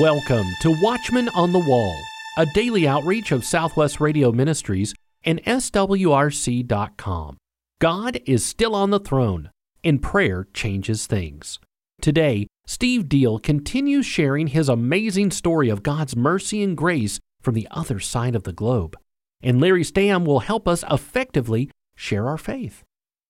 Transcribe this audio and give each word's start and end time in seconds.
Welcome 0.00 0.46
to 0.62 0.74
Watchman 0.80 1.28
on 1.34 1.52
the 1.52 1.58
Wall, 1.58 1.94
a 2.38 2.46
daily 2.46 2.88
outreach 2.88 3.32
of 3.32 3.44
Southwest 3.44 4.00
Radio 4.00 4.32
Ministries 4.32 4.94
and 5.24 5.44
SWRC.com. 5.44 7.36
God 7.82 8.18
is 8.24 8.42
still 8.42 8.74
on 8.74 8.88
the 8.88 8.98
throne, 8.98 9.50
and 9.84 10.02
prayer 10.02 10.48
changes 10.54 11.06
things. 11.06 11.58
Today, 12.00 12.46
Steve 12.66 13.10
Deal 13.10 13.38
continues 13.38 14.06
sharing 14.06 14.46
his 14.46 14.70
amazing 14.70 15.32
story 15.32 15.68
of 15.68 15.82
God's 15.82 16.16
mercy 16.16 16.62
and 16.62 16.74
grace 16.74 17.20
from 17.42 17.52
the 17.52 17.68
other 17.70 18.00
side 18.00 18.34
of 18.34 18.44
the 18.44 18.54
globe. 18.54 18.96
And 19.42 19.60
Larry 19.60 19.84
Stamm 19.84 20.24
will 20.24 20.40
help 20.40 20.66
us 20.66 20.82
effectively 20.90 21.70
share 21.94 22.26
our 22.26 22.38
faith. 22.38 22.84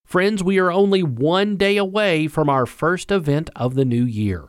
Friends, 0.05 0.41
we 0.41 0.57
are 0.57 0.71
only 0.71 1.03
one 1.03 1.57
day 1.57 1.75
away 1.75 2.27
from 2.27 2.47
our 2.47 2.65
first 2.65 3.11
event 3.11 3.49
of 3.57 3.75
the 3.75 3.83
new 3.83 4.05
year. 4.05 4.47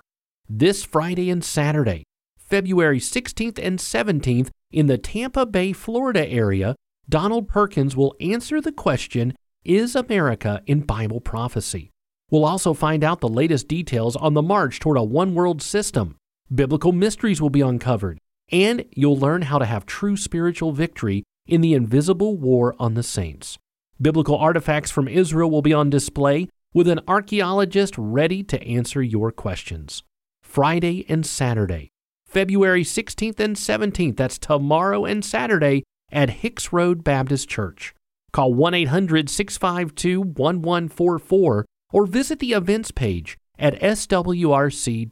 This 0.48 0.84
Friday 0.84 1.28
and 1.28 1.42
Saturday, 1.42 2.05
February 2.52 2.98
16th 2.98 3.59
and 3.59 3.79
17th, 3.79 4.51
in 4.70 4.87
the 4.87 4.98
Tampa 4.98 5.47
Bay, 5.47 5.73
Florida 5.73 6.29
area, 6.29 6.77
Donald 7.09 7.48
Perkins 7.48 7.97
will 7.97 8.15
answer 8.20 8.61
the 8.61 8.70
question 8.70 9.34
Is 9.65 9.97
America 9.97 10.61
in 10.66 10.80
Bible 10.80 11.23
prophecy? 11.23 11.88
We'll 12.30 12.45
also 12.45 12.75
find 12.75 13.02
out 13.02 13.20
the 13.20 13.28
latest 13.30 13.69
details 13.69 14.16
on 14.16 14.34
the 14.34 14.42
march 14.42 14.80
toward 14.80 14.98
a 14.98 15.02
one 15.02 15.34
world 15.34 15.62
system. 15.62 16.16
Biblical 16.55 16.92
mysteries 16.92 17.41
will 17.41 17.48
be 17.48 17.62
uncovered, 17.62 18.19
and 18.51 18.84
you'll 18.91 19.16
learn 19.16 19.41
how 19.41 19.58
to 19.58 19.64
have 19.64 19.86
true 19.86 20.19
spiritual 20.19 20.73
victory 20.73 21.25
in 21.47 21.62
the 21.62 21.73
invisible 21.73 22.36
war 22.36 22.77
on 22.78 22.92
the 22.92 23.03
saints. 23.03 23.56
Biblical 23.98 24.36
artifacts 24.36 24.91
from 24.91 25.08
Israel 25.08 25.50
will 25.50 25.62
be 25.62 25.73
on 25.73 25.89
display 25.89 26.50
with 26.75 26.86
an 26.86 27.00
archaeologist 27.08 27.95
ready 27.97 28.42
to 28.42 28.62
answer 28.62 29.03
your 29.03 29.33
questions. 29.33 30.03
Friday 30.42 31.06
and 31.08 31.25
Saturday, 31.25 31.92
February 32.33 32.83
16th 32.83 33.38
and 33.41 33.56
17th, 33.56 34.16
that's 34.16 34.38
tomorrow 34.38 35.05
and 35.05 35.22
Saturday 35.22 35.84
at 36.11 36.30
Hicks 36.30 36.72
Road 36.72 37.05
Baptist 37.05 37.47
Church. 37.47 37.94
Call 38.33 38.55
1 38.55 38.72
800 38.72 39.28
652 39.28 40.20
1144 40.20 41.66
or 41.92 42.06
visit 42.06 42.39
the 42.39 42.55
events 42.55 42.91
page 42.91 43.36
at 43.58 43.78
swrc.com. 43.78 45.11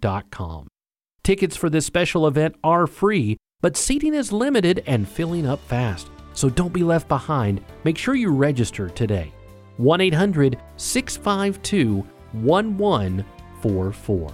Tickets 1.22 1.56
for 1.56 1.68
this 1.68 1.84
special 1.84 2.26
event 2.26 2.54
are 2.64 2.86
free, 2.86 3.36
but 3.60 3.76
seating 3.76 4.14
is 4.14 4.32
limited 4.32 4.82
and 4.86 5.06
filling 5.06 5.46
up 5.46 5.60
fast. 5.68 6.08
So 6.32 6.48
don't 6.48 6.72
be 6.72 6.82
left 6.82 7.06
behind. 7.06 7.62
Make 7.84 7.98
sure 7.98 8.14
you 8.14 8.32
register 8.32 8.88
today. 8.88 9.30
1 9.76 10.00
800 10.00 10.58
652 10.78 11.96
1144. 12.32 14.32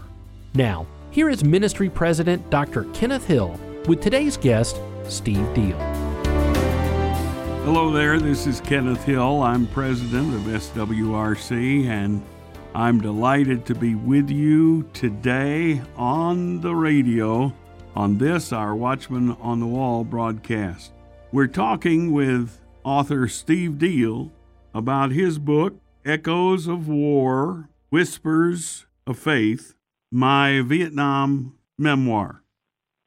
Now, 0.55 0.87
here 1.17 1.31
is 1.31 1.42
Ministry 1.42 1.89
President 1.89 2.50
Dr. 2.50 2.84
Kenneth 2.92 3.27
Hill 3.27 3.59
with 3.89 4.03
today's 4.03 4.36
guest, 4.36 4.78
Steve 5.09 5.55
Deal. 5.55 5.78
Hello 7.64 7.91
there, 7.91 8.20
this 8.20 8.47
is 8.47 8.61
Kenneth 8.61 9.03
Hill. 9.03 9.41
I'm 9.41 9.67
president 9.69 10.34
of 10.34 10.42
SWRC, 10.42 11.87
and 11.87 12.22
I'm 12.75 13.00
delighted 13.00 13.64
to 13.64 13.75
be 13.75 13.94
with 13.94 14.28
you 14.28 14.83
today 14.92 15.81
on 15.97 16.61
the 16.61 16.75
radio 16.75 17.50
on 17.94 18.19
this, 18.19 18.53
our 18.53 18.77
Watchman 18.77 19.39
on 19.41 19.59
the 19.59 19.67
Wall 19.67 20.05
broadcast. 20.05 20.92
We're 21.33 21.47
talking 21.47 22.12
with 22.12 22.61
author 22.84 23.27
Steve 23.27 23.78
Deal 23.78 24.32
about 24.75 25.12
his 25.12 25.38
book, 25.38 25.81
Echoes 26.05 26.66
of 26.66 26.88
War 26.88 27.71
Whispers 27.88 28.84
of 29.06 29.19
Faith, 29.19 29.75
my 30.16 30.62
Vietnam 30.62 31.54
memoir. 31.78 32.43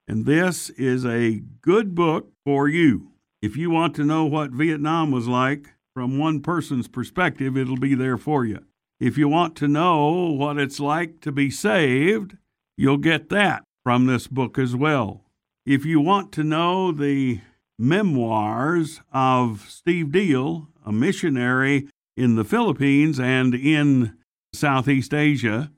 And 0.08 0.28
this 0.28 0.70
is 0.70 1.04
a 1.04 1.42
good 1.60 1.96
book 1.96 2.32
for 2.46 2.68
you. 2.68 3.14
If 3.42 3.58
you 3.58 3.72
want 3.72 3.96
to 3.96 4.04
know 4.04 4.26
what 4.26 4.52
Vietnam 4.52 5.10
was 5.10 5.28
like 5.28 5.74
from 5.96 6.20
one 6.20 6.40
person's 6.40 6.88
perspective, 6.88 7.58
it'll 7.58 7.78
be 7.78 7.96
there 7.96 8.20
for 8.20 8.46
you. 8.46 8.60
If 9.00 9.18
you 9.18 9.28
want 9.28 9.56
to 9.56 9.68
know 9.68 10.30
what 10.30 10.60
it's 10.60 10.80
like 10.80 11.20
to 11.22 11.32
be 11.32 11.50
saved, 11.50 12.38
you'll 12.78 12.98
get 12.98 13.30
that 13.30 13.64
from 13.84 14.06
this 14.06 14.28
book 14.28 14.60
as 14.60 14.76
well. 14.76 15.24
If 15.66 15.86
you 15.86 16.00
want 16.00 16.32
to 16.34 16.44
know 16.44 16.92
the 16.92 17.40
memoirs 17.80 19.02
of 19.12 19.66
Steve 19.68 20.12
Deal, 20.12 20.68
a 20.86 20.92
missionary 20.92 21.88
in 22.16 22.36
the 22.36 22.44
Philippines 22.46 23.20
and 23.20 23.56
in 23.56 24.16
Southeast 24.54 25.12
Asia, 25.12 25.72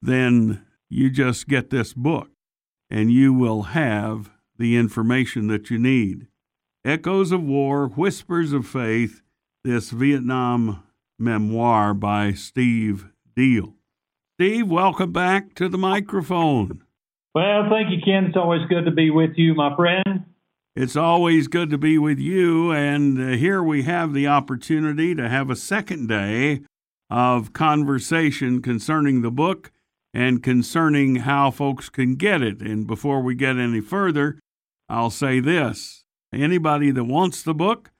then 0.00 0.64
you 0.88 1.10
just 1.10 1.48
get 1.48 1.70
this 1.70 1.92
book 1.92 2.30
and 2.90 3.12
you 3.12 3.32
will 3.32 3.62
have 3.62 4.30
the 4.58 4.76
information 4.76 5.46
that 5.48 5.70
you 5.70 5.78
need. 5.78 6.26
Echoes 6.84 7.32
of 7.32 7.42
War, 7.42 7.88
Whispers 7.88 8.52
of 8.52 8.66
Faith, 8.66 9.22
this 9.64 9.90
Vietnam 9.90 10.82
memoir 11.18 11.94
by 11.94 12.32
Steve 12.32 13.08
Deal. 13.36 13.74
Steve, 14.36 14.68
welcome 14.68 15.12
back 15.12 15.54
to 15.54 15.68
the 15.68 15.78
microphone. 15.78 16.82
Well, 17.34 17.68
thank 17.68 17.90
you, 17.90 17.98
Ken. 18.04 18.26
It's 18.26 18.36
always 18.36 18.66
good 18.68 18.84
to 18.84 18.90
be 18.90 19.10
with 19.10 19.32
you, 19.36 19.54
my 19.54 19.74
friend. 19.76 20.24
It's 20.74 20.96
always 20.96 21.48
good 21.48 21.70
to 21.70 21.78
be 21.78 21.98
with 21.98 22.20
you, 22.20 22.70
and 22.70 23.18
uh, 23.18 23.36
here 23.36 23.62
we 23.62 23.82
have 23.82 24.14
the 24.14 24.28
opportunity 24.28 25.12
to 25.14 25.28
have 25.28 25.50
a 25.50 25.56
second 25.56 26.08
day 26.08 26.60
of 27.10 27.52
conversation 27.52 28.62
concerning 28.62 29.22
the 29.22 29.30
book 29.30 29.72
and 30.14 30.42
concerning 30.42 31.16
how 31.16 31.50
folks 31.50 31.88
can 31.88 32.14
get 32.14 32.42
it. 32.42 32.60
And 32.60 32.86
before 32.86 33.20
we 33.20 33.34
get 33.34 33.56
any 33.56 33.80
further, 33.80 34.38
I'll 34.88 35.10
say 35.10 35.40
this 35.40 36.04
anybody 36.32 36.90
that 36.90 37.04
wants 37.04 37.42
the 37.42 37.54
book 37.54 37.90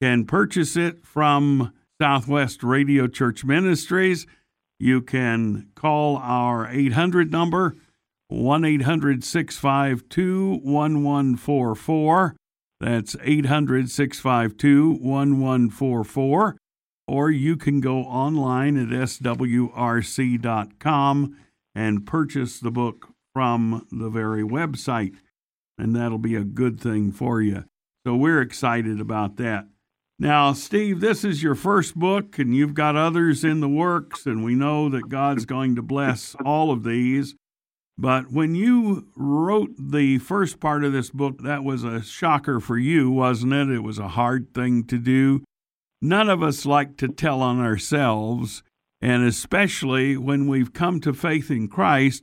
can 0.00 0.24
purchase 0.24 0.76
it 0.76 1.04
from 1.06 1.72
Southwest 2.00 2.62
Radio 2.62 3.06
Church 3.06 3.44
Ministries. 3.44 4.26
You 4.78 5.00
can 5.00 5.68
call 5.74 6.18
our 6.18 6.68
800 6.68 7.32
number 7.32 7.76
1 8.28 8.64
800 8.64 9.24
652 9.24 10.60
1144. 10.62 12.36
That's 12.80 13.16
800 13.22 13.90
652 13.90 14.90
1144. 14.90 16.56
Or 17.08 17.30
you 17.30 17.56
can 17.56 17.80
go 17.80 18.00
online 18.00 18.76
at 18.76 18.88
swrc.com 18.88 19.36
and 21.74 22.06
purchase 22.06 22.58
the 22.58 22.70
book 22.70 23.08
from 23.32 23.86
the 23.90 24.08
very 24.08 24.42
website. 24.42 25.14
And 25.78 25.94
that'll 25.94 26.18
be 26.18 26.34
a 26.34 26.44
good 26.44 26.80
thing 26.80 27.12
for 27.12 27.40
you. 27.40 27.64
So 28.06 28.16
we're 28.16 28.40
excited 28.40 29.00
about 29.00 29.36
that. 29.36 29.66
Now, 30.18 30.54
Steve, 30.54 31.00
this 31.00 31.24
is 31.24 31.42
your 31.42 31.54
first 31.54 31.94
book, 31.94 32.38
and 32.38 32.56
you've 32.56 32.72
got 32.72 32.96
others 32.96 33.44
in 33.44 33.60
the 33.60 33.68
works, 33.68 34.24
and 34.24 34.42
we 34.42 34.54
know 34.54 34.88
that 34.88 35.10
God's 35.10 35.44
going 35.44 35.76
to 35.76 35.82
bless 35.82 36.34
all 36.42 36.70
of 36.70 36.84
these. 36.84 37.34
But 37.98 38.30
when 38.30 38.54
you 38.54 39.08
wrote 39.14 39.74
the 39.78 40.16
first 40.18 40.58
part 40.58 40.84
of 40.84 40.94
this 40.94 41.10
book, 41.10 41.42
that 41.42 41.64
was 41.64 41.84
a 41.84 42.02
shocker 42.02 42.60
for 42.60 42.78
you, 42.78 43.10
wasn't 43.10 43.52
it? 43.52 43.68
It 43.68 43.82
was 43.82 43.98
a 43.98 44.08
hard 44.08 44.54
thing 44.54 44.84
to 44.84 44.98
do. 44.98 45.44
None 46.02 46.28
of 46.28 46.42
us 46.42 46.66
like 46.66 46.96
to 46.98 47.08
tell 47.08 47.40
on 47.42 47.60
ourselves, 47.60 48.62
and 49.00 49.24
especially 49.24 50.16
when 50.16 50.46
we've 50.46 50.72
come 50.72 51.00
to 51.00 51.12
faith 51.12 51.50
in 51.50 51.68
Christ, 51.68 52.22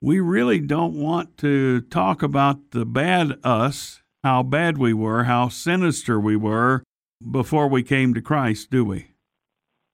we 0.00 0.20
really 0.20 0.60
don't 0.60 0.94
want 0.94 1.38
to 1.38 1.80
talk 1.82 2.22
about 2.22 2.72
the 2.72 2.84
bad 2.84 3.38
us, 3.42 4.02
how 4.22 4.42
bad 4.42 4.76
we 4.76 4.92
were, 4.92 5.24
how 5.24 5.48
sinister 5.48 6.20
we 6.20 6.36
were 6.36 6.82
before 7.30 7.68
we 7.68 7.82
came 7.82 8.12
to 8.14 8.20
Christ, 8.20 8.70
do 8.70 8.84
we? 8.84 9.12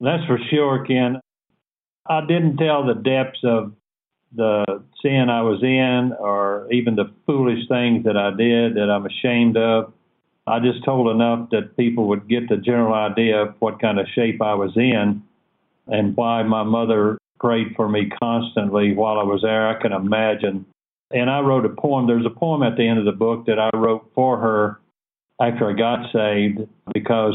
That's 0.00 0.25
for 0.26 0.38
sure, 0.50 0.85
Ken. 0.85 1.20
I 2.06 2.23
didn't 2.26 2.56
tell 2.56 2.85
the 2.85 2.94
depths 2.94 3.38
of 3.44 3.75
the 4.35 4.64
sin 5.02 5.29
I 5.31 5.43
was 5.43 5.62
in 5.62 6.12
or 6.19 6.67
even 6.73 6.96
the 6.96 7.12
foolish 7.26 7.69
things 7.69 8.05
that 8.05 8.17
I 8.17 8.31
did 8.31 8.75
that 8.75 8.91
I'm 8.91 9.06
ashamed 9.06 9.56
of. 9.56 9.93
I 10.47 10.59
just 10.59 10.85
told 10.85 11.09
enough 11.09 11.50
that 11.50 11.77
people 11.77 12.09
would 12.09 12.29
get 12.29 12.49
the 12.49 12.56
general 12.56 12.94
idea 12.94 13.43
of 13.43 13.55
what 13.61 13.81
kind 13.81 14.00
of 14.00 14.06
shape 14.15 14.43
I 14.43 14.55
was 14.55 14.73
in 14.77 15.23
and 15.87 16.17
why 16.17 16.43
my 16.43 16.62
mother 16.65 17.19
prayed 17.39 17.75
for 17.77 17.89
me 17.89 18.11
constantly 18.23 18.94
while 18.94 19.19
I 19.19 19.25
was 19.25 19.43
there. 19.43 19.69
I 19.69 19.81
can 19.81 19.93
imagine. 19.93 20.67
And 21.11 21.31
I 21.31 21.41
wrote 21.41 21.67
a 21.67 21.69
poem. 21.69 22.06
There's 22.06 22.27
a 22.27 22.31
poem 22.31 22.62
at 22.62 22.77
the 22.77 22.87
end 22.87 22.99
of 22.99 23.05
the 23.05 23.12
book 23.12 23.47
that 23.47 23.59
I 23.59 23.71
wrote 23.77 24.11
for 24.15 24.39
her 24.39 24.81
after 25.41 25.69
I 25.69 25.75
got 25.75 26.12
saved 26.12 26.61
because, 26.94 27.35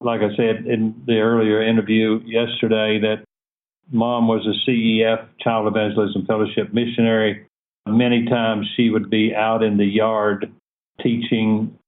like 0.00 0.20
I 0.20 0.34
said 0.36 0.66
in 0.66 1.02
the 1.06 1.20
earlier 1.20 1.62
interview 1.62 2.20
yesterday, 2.24 2.98
that 3.00 3.24
mom 3.92 4.28
was 4.28 4.46
a 4.46 4.70
CEF, 4.70 5.26
Child 5.40 5.68
Evangelism 5.68 6.26
Fellowship 6.26 6.72
missionary. 6.72 7.46
Many 7.86 8.26
times 8.26 8.66
she 8.76 8.90
would 8.90 9.10
be 9.10 9.34
out 9.34 9.62
in 9.62 9.76
the 9.76 9.84
yard 9.84 10.52
teaching 11.02 11.78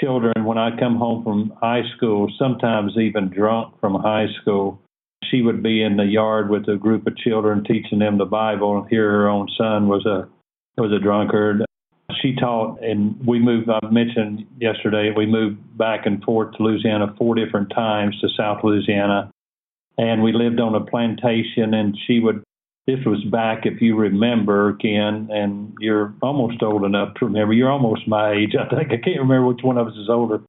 children 0.00 0.44
when 0.44 0.58
I 0.58 0.76
come 0.78 0.96
home 0.96 1.22
from 1.24 1.52
high 1.60 1.82
school, 1.96 2.28
sometimes 2.38 2.92
even 2.98 3.28
drunk 3.28 3.74
from 3.80 3.94
high 3.94 4.26
school. 4.40 4.80
She 5.30 5.42
would 5.42 5.62
be 5.62 5.82
in 5.82 5.96
the 5.96 6.04
yard 6.04 6.50
with 6.50 6.68
a 6.68 6.76
group 6.76 7.06
of 7.06 7.16
children 7.16 7.64
teaching 7.64 7.98
them 7.98 8.18
the 8.18 8.24
Bible. 8.26 8.86
Here, 8.88 9.10
her 9.10 9.28
own 9.28 9.48
son 9.56 9.88
was 9.88 10.06
a 10.06 10.28
was 10.80 10.92
a 10.92 11.02
drunkard. 11.02 11.64
She 12.22 12.36
taught, 12.36 12.82
and 12.82 13.16
we 13.26 13.38
moved. 13.38 13.68
I 13.68 13.80
mentioned 13.90 14.46
yesterday 14.60 15.12
we 15.16 15.26
moved 15.26 15.58
back 15.76 16.06
and 16.06 16.22
forth 16.22 16.56
to 16.56 16.62
Louisiana 16.62 17.14
four 17.18 17.34
different 17.34 17.70
times 17.70 18.18
to 18.20 18.28
South 18.36 18.62
Louisiana, 18.62 19.30
and 19.98 20.22
we 20.22 20.32
lived 20.32 20.60
on 20.60 20.74
a 20.74 20.84
plantation. 20.84 21.74
And 21.74 21.96
she 22.06 22.20
would. 22.20 22.42
This 22.86 23.04
was 23.04 23.22
back, 23.24 23.66
if 23.66 23.82
you 23.82 23.96
remember, 23.96 24.74
Ken, 24.74 25.28
and 25.32 25.74
you're 25.80 26.14
almost 26.22 26.62
old 26.62 26.84
enough 26.84 27.14
to 27.14 27.26
remember. 27.26 27.52
You're 27.52 27.70
almost 27.70 28.06
my 28.06 28.32
age, 28.32 28.54
I 28.54 28.68
think. 28.68 28.92
I 28.92 29.02
can't 29.02 29.20
remember 29.20 29.46
which 29.46 29.64
one 29.64 29.76
of 29.76 29.88
us 29.88 29.96
is 29.96 30.08
older. 30.08 30.40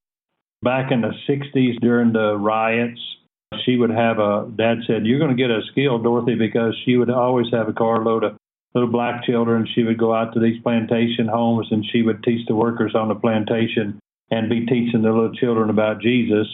Back 0.61 0.91
in 0.91 1.01
the 1.01 1.13
60s 1.27 1.79
during 1.81 2.13
the 2.13 2.37
riots, 2.37 2.99
she 3.65 3.77
would 3.77 3.89
have 3.89 4.19
a. 4.19 4.51
Dad 4.55 4.79
said, 4.85 5.05
"You're 5.05 5.19
going 5.19 5.35
to 5.35 5.41
get 5.41 5.49
a 5.49 5.61
skill, 5.71 5.97
Dorothy, 5.97 6.35
because 6.35 6.75
she 6.85 6.95
would 6.95 7.09
always 7.09 7.47
have 7.51 7.69
a 7.69 7.73
carload 7.73 8.23
of 8.23 8.37
little 8.73 8.91
black 8.91 9.23
children. 9.23 9.67
She 9.73 9.83
would 9.83 9.97
go 9.97 10.13
out 10.13 10.33
to 10.33 10.39
these 10.39 10.61
plantation 10.61 11.27
homes 11.27 11.67
and 11.71 11.85
she 11.91 12.01
would 12.01 12.23
teach 12.23 12.45
the 12.47 12.55
workers 12.55 12.93
on 12.93 13.07
the 13.07 13.15
plantation 13.15 13.99
and 14.29 14.49
be 14.49 14.65
teaching 14.65 15.01
the 15.01 15.11
little 15.11 15.33
children 15.33 15.69
about 15.69 16.01
Jesus. 16.01 16.47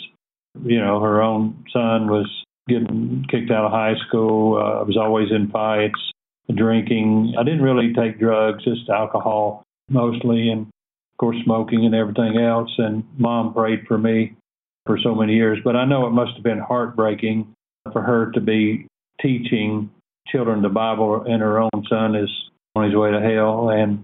You 0.63 0.80
know, 0.80 1.00
her 1.01 1.21
own 1.21 1.65
son 1.74 2.07
was 2.07 2.30
getting 2.68 3.25
kicked 3.30 3.51
out 3.51 3.65
of 3.65 3.71
high 3.71 3.95
school. 4.07 4.57
Uh, 4.57 4.80
I 4.80 4.83
was 4.83 4.98
always 4.98 5.31
in 5.31 5.50
fights, 5.50 6.00
drinking. 6.54 7.36
I 7.38 7.44
didn't 7.44 7.62
really 7.62 7.94
take 7.94 8.19
drugs, 8.19 8.63
just 8.63 8.89
alcohol 8.89 9.63
mostly, 9.89 10.50
and 10.50 10.62
of 10.62 11.18
course 11.18 11.38
smoking 11.44 11.86
and 11.86 11.95
everything 11.95 12.38
else. 12.38 12.71
And 12.77 13.04
mom 13.18 13.54
prayed 13.54 13.86
for 13.88 13.98
me 13.98 14.36
for 14.86 14.98
so 15.01 15.15
many 15.15 15.33
years. 15.33 15.60
But 15.63 15.75
I 15.75 15.86
know 15.86 16.07
it 16.07 16.12
must 16.12 16.33
have 16.36 16.44
been 16.44 16.60
heartbreaking 16.60 17.54
for 17.92 18.01
her 18.01 18.31
to 18.31 18.42
be 18.42 18.88
teaching 19.21 19.89
children 20.27 20.62
the 20.62 20.69
Bible, 20.69 21.24
and 21.27 21.42
her 21.42 21.59
own 21.59 21.86
son 21.89 22.16
is 22.16 22.30
on 22.75 22.86
his 22.86 22.95
way 22.95 23.12
to 23.12 23.19
hell. 23.19 23.69
And 23.69 24.04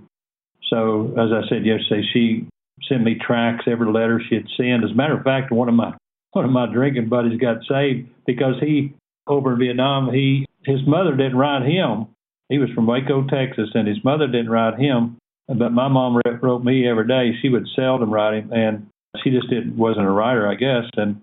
so, 0.70 1.14
as 1.18 1.32
I 1.32 1.48
said 1.50 1.66
yesterday, 1.66 2.04
she 2.14 2.48
sent 2.88 3.04
me 3.04 3.16
tracts, 3.16 3.66
every 3.68 3.92
letter 3.92 4.22
she 4.28 4.36
had 4.36 4.46
sent. 4.58 4.84
As 4.84 4.92
a 4.92 4.96
matter 4.96 5.18
of 5.18 5.24
fact, 5.24 5.52
one 5.52 5.70
of 5.70 5.76
my 5.76 5.94
one 6.32 6.46
of 6.46 6.52
my 6.52 6.72
drinking 6.72 7.10
buddies 7.10 7.40
got 7.40 7.58
saved 7.70 8.10
because 8.26 8.56
he 8.62 8.94
over 9.28 9.54
in 9.54 9.60
Vietnam, 9.60 10.12
he 10.12 10.46
his 10.66 10.80
mother 10.86 11.16
didn't 11.16 11.38
write 11.38 11.66
him. 11.66 12.08
He 12.50 12.58
was 12.58 12.70
from 12.72 12.88
Waco, 12.88 13.28
Texas, 13.28 13.70
and 13.74 13.88
his 13.88 14.04
mother 14.04 14.28
didn't 14.28 14.50
write 14.50 14.80
him. 14.80 15.18
But 15.48 15.72
my 15.72 15.88
mom 15.88 16.22
wrote 16.42 16.64
me 16.64 16.88
every 16.88 17.08
day. 17.08 17.38
She 17.42 17.50
would 17.50 17.68
seldom 17.76 18.12
write 18.12 18.38
him, 18.38 18.52
and 18.54 18.88
she 19.24 19.30
just 19.32 19.50
didn't 19.50 19.78
wasn't 19.78 20.06
a 20.06 20.12
writer, 20.12 20.48
I 20.48 20.56
guess. 20.56 20.90
And 20.96 21.22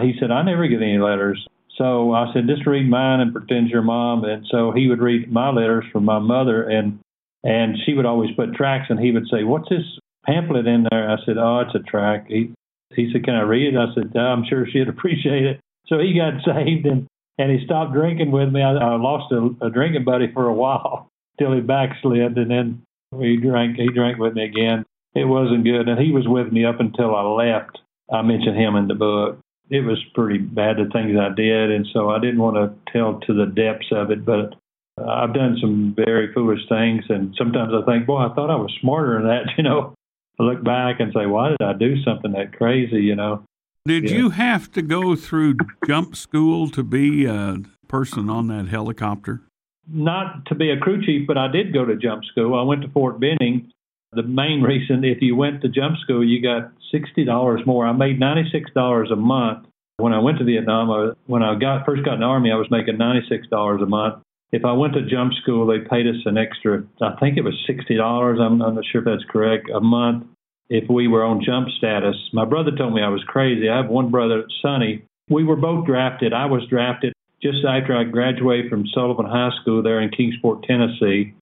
he 0.00 0.14
said, 0.20 0.30
I 0.30 0.42
never 0.42 0.68
get 0.68 0.82
any 0.82 0.98
letters. 0.98 1.44
So 1.76 2.12
I 2.12 2.32
said, 2.32 2.48
just 2.48 2.66
read 2.66 2.88
mine 2.88 3.20
and 3.20 3.32
pretend 3.32 3.68
you're 3.68 3.82
mom. 3.82 4.24
And 4.24 4.44
so 4.50 4.72
he 4.72 4.88
would 4.88 5.00
read 5.00 5.32
my 5.32 5.50
letters 5.50 5.84
from 5.92 6.04
my 6.04 6.18
mother, 6.18 6.62
and 6.62 6.98
and 7.44 7.76
she 7.86 7.94
would 7.94 8.06
always 8.06 8.34
put 8.36 8.54
tracts, 8.54 8.90
and 8.90 8.98
he 8.98 9.12
would 9.12 9.28
say, 9.30 9.44
"What's 9.44 9.68
this 9.68 9.86
pamphlet 10.26 10.66
in 10.66 10.86
there?" 10.90 11.10
I 11.10 11.16
said, 11.24 11.38
"Oh, 11.38 11.60
it's 11.60 11.74
a 11.74 11.78
tract." 11.78 12.30
He 12.30 12.52
he 12.94 13.10
said, 13.12 13.24
"Can 13.24 13.34
I 13.34 13.42
read 13.42 13.74
it?" 13.74 13.78
I 13.78 13.94
said, 13.94 14.16
"I'm 14.16 14.44
sure 14.48 14.66
she'd 14.66 14.88
appreciate 14.88 15.44
it." 15.44 15.60
So 15.86 15.98
he 15.98 16.14
got 16.14 16.42
saved, 16.44 16.86
and 16.86 17.06
and 17.38 17.50
he 17.50 17.64
stopped 17.64 17.92
drinking 17.92 18.30
with 18.30 18.50
me. 18.50 18.62
I, 18.62 18.72
I 18.72 18.96
lost 18.96 19.32
a, 19.32 19.66
a 19.66 19.70
drinking 19.70 20.04
buddy 20.04 20.32
for 20.32 20.46
a 20.46 20.54
while 20.54 21.08
till 21.38 21.52
he 21.52 21.60
backslid, 21.60 22.36
and 22.36 22.50
then 22.50 22.82
we 23.12 23.36
drank. 23.36 23.76
He 23.76 23.88
drank 23.88 24.18
with 24.18 24.34
me 24.34 24.44
again. 24.44 24.84
It 25.14 25.24
wasn't 25.24 25.64
good, 25.64 25.88
and 25.88 25.98
he 25.98 26.12
was 26.12 26.28
with 26.28 26.52
me 26.52 26.64
up 26.64 26.80
until 26.80 27.14
I 27.16 27.22
left. 27.22 27.78
I 28.12 28.22
mentioned 28.22 28.56
him 28.56 28.76
in 28.76 28.88
the 28.88 28.94
book 28.94 29.38
it 29.70 29.80
was 29.80 30.02
pretty 30.14 30.38
bad 30.38 30.76
the 30.76 30.88
things 30.92 31.16
I 31.18 31.34
did, 31.34 31.70
and 31.70 31.86
so 31.92 32.10
I 32.10 32.18
didn't 32.18 32.40
want 32.40 32.56
to 32.56 32.92
tell 32.92 33.20
to 33.20 33.34
the 33.34 33.46
depths 33.46 33.88
of 33.92 34.10
it. 34.10 34.24
But 34.24 34.54
uh, 34.98 35.06
I've 35.06 35.34
done 35.34 35.58
some 35.60 35.94
very 35.94 36.32
foolish 36.32 36.60
things, 36.68 37.04
and 37.08 37.34
sometimes 37.36 37.72
I 37.74 37.84
think, 37.84 38.06
boy, 38.06 38.18
I 38.18 38.34
thought 38.34 38.50
I 38.50 38.56
was 38.56 38.74
smarter 38.80 39.18
than 39.18 39.28
that. 39.28 39.52
You 39.56 39.64
know, 39.64 39.94
look 40.38 40.62
back 40.64 41.00
and 41.00 41.12
say, 41.12 41.26
why 41.26 41.50
did 41.50 41.62
I 41.62 41.72
do 41.72 42.02
something 42.02 42.32
that 42.32 42.56
crazy? 42.56 43.00
You 43.02 43.16
know. 43.16 43.44
Did 43.84 44.10
yeah. 44.10 44.16
you 44.16 44.30
have 44.30 44.70
to 44.72 44.82
go 44.82 45.16
through 45.16 45.56
jump 45.86 46.14
school 46.14 46.68
to 46.70 46.82
be 46.82 47.24
a 47.24 47.58
person 47.88 48.28
on 48.28 48.48
that 48.48 48.68
helicopter? 48.68 49.42
Not 49.90 50.44
to 50.46 50.54
be 50.54 50.70
a 50.70 50.76
crew 50.76 51.04
chief, 51.04 51.26
but 51.26 51.38
I 51.38 51.48
did 51.48 51.72
go 51.72 51.86
to 51.86 51.96
jump 51.96 52.24
school. 52.24 52.58
I 52.58 52.62
went 52.62 52.82
to 52.82 52.88
Fort 52.88 53.18
Benning. 53.18 53.70
The 54.12 54.22
main 54.22 54.62
reason, 54.62 55.04
if 55.04 55.22
you 55.22 55.36
went 55.36 55.62
to 55.62 55.68
jump 55.68 55.96
school, 55.98 56.22
you 56.22 56.42
got 56.42 56.72
$60 56.92 57.66
more. 57.66 57.86
I 57.86 57.92
made 57.92 58.20
$96 58.20 59.12
a 59.12 59.16
month. 59.16 59.66
When 59.96 60.12
I 60.12 60.18
went 60.18 60.38
to 60.38 60.44
Vietnam, 60.44 60.90
I, 60.90 61.12
when 61.26 61.42
I 61.42 61.58
got 61.58 61.84
first 61.86 62.04
got 62.04 62.14
in 62.14 62.20
the 62.20 62.26
Army, 62.26 62.52
I 62.52 62.56
was 62.56 62.70
making 62.70 62.96
$96 62.96 63.82
a 63.82 63.86
month. 63.86 64.22
If 64.50 64.64
I 64.64 64.72
went 64.72 64.94
to 64.94 65.02
jump 65.02 65.34
school, 65.34 65.66
they 65.66 65.80
paid 65.80 66.06
us 66.06 66.22
an 66.24 66.38
extra, 66.38 66.82
I 67.02 67.14
think 67.20 67.36
it 67.36 67.44
was 67.44 67.54
$60. 67.68 68.40
I'm, 68.40 68.62
I'm 68.62 68.74
not 68.74 68.84
sure 68.90 69.00
if 69.00 69.04
that's 69.04 69.30
correct, 69.30 69.68
a 69.74 69.80
month 69.80 70.24
if 70.70 70.88
we 70.88 71.08
were 71.08 71.24
on 71.24 71.42
jump 71.44 71.68
status. 71.76 72.16
My 72.32 72.44
brother 72.44 72.70
told 72.76 72.94
me 72.94 73.02
I 73.02 73.08
was 73.08 73.24
crazy. 73.26 73.68
I 73.68 73.76
have 73.76 73.88
one 73.88 74.10
brother, 74.10 74.44
Sonny. 74.62 75.04
We 75.30 75.44
were 75.44 75.56
both 75.56 75.86
drafted. 75.86 76.32
I 76.32 76.46
was 76.46 76.66
drafted 76.68 77.12
just 77.42 77.64
after 77.64 77.96
I 77.96 78.04
graduated 78.04 78.70
from 78.70 78.86
Sullivan 78.92 79.26
High 79.26 79.50
School 79.60 79.82
there 79.82 80.00
in 80.00 80.10
Kingsport, 80.10 80.64
Tennessee. 80.64 81.34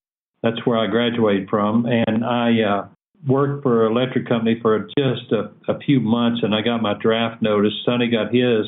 That's 0.43 0.65
where 0.67 0.79
I 0.79 0.87
graduated 0.87 1.49
from. 1.49 1.87
And 1.87 2.25
I 2.25 2.63
uh, 2.63 2.89
worked 3.27 3.63
for 3.63 3.87
an 3.87 3.93
electric 3.93 4.29
company 4.29 4.59
for 4.61 4.89
just 4.99 5.33
a, 5.33 5.51
a 5.69 5.79
few 5.81 6.01
months, 6.01 6.43
and 6.43 6.55
I 6.55 6.61
got 6.63 6.83
my 6.83 6.95
draft 7.01 7.43
notice. 7.43 7.73
Sonny 7.85 8.09
got 8.09 8.35
his, 8.35 8.67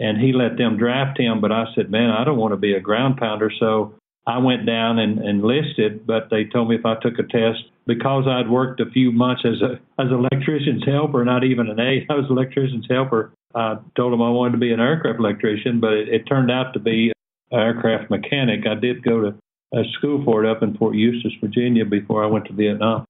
and 0.00 0.20
he 0.20 0.32
let 0.32 0.56
them 0.56 0.76
draft 0.76 1.18
him. 1.18 1.40
But 1.40 1.52
I 1.52 1.64
said, 1.74 1.90
man, 1.90 2.10
I 2.10 2.24
don't 2.24 2.38
want 2.38 2.52
to 2.52 2.58
be 2.58 2.74
a 2.74 2.80
ground 2.80 3.16
pounder, 3.18 3.50
so 3.58 3.94
I 4.26 4.38
went 4.38 4.66
down 4.66 4.98
and 4.98 5.18
enlisted. 5.24 6.06
But 6.06 6.28
they 6.30 6.44
told 6.44 6.68
me 6.68 6.76
if 6.76 6.86
I 6.86 6.94
took 7.00 7.18
a 7.18 7.22
test, 7.22 7.64
because 7.86 8.24
I'd 8.28 8.50
worked 8.50 8.80
a 8.80 8.90
few 8.90 9.12
months 9.12 9.42
as 9.44 9.60
a 9.60 9.74
as 10.00 10.08
an 10.10 10.26
electrician's 10.30 10.84
helper, 10.84 11.24
not 11.24 11.44
even 11.44 11.68
an 11.68 11.80
aide, 11.80 12.06
I 12.10 12.14
was 12.14 12.26
an 12.26 12.36
electrician's 12.36 12.86
helper. 12.88 13.32
I 13.54 13.76
told 13.96 14.12
them 14.12 14.22
I 14.22 14.30
wanted 14.30 14.52
to 14.52 14.58
be 14.58 14.72
an 14.72 14.80
aircraft 14.80 15.18
electrician, 15.18 15.80
but 15.80 15.92
it, 15.92 16.08
it 16.08 16.22
turned 16.24 16.50
out 16.50 16.72
to 16.72 16.80
be 16.80 17.12
an 17.50 17.58
aircraft 17.58 18.10
mechanic. 18.10 18.66
I 18.66 18.74
did 18.74 19.02
go 19.02 19.20
to 19.20 19.34
a 19.74 19.82
school 19.98 20.22
for 20.24 20.44
it 20.44 20.50
up 20.50 20.62
in 20.62 20.76
Fort 20.76 20.94
Eustis, 20.94 21.32
Virginia, 21.40 21.84
before 21.84 22.24
I 22.24 22.26
went 22.26 22.46
to 22.46 22.52
Vietnam. 22.52 23.04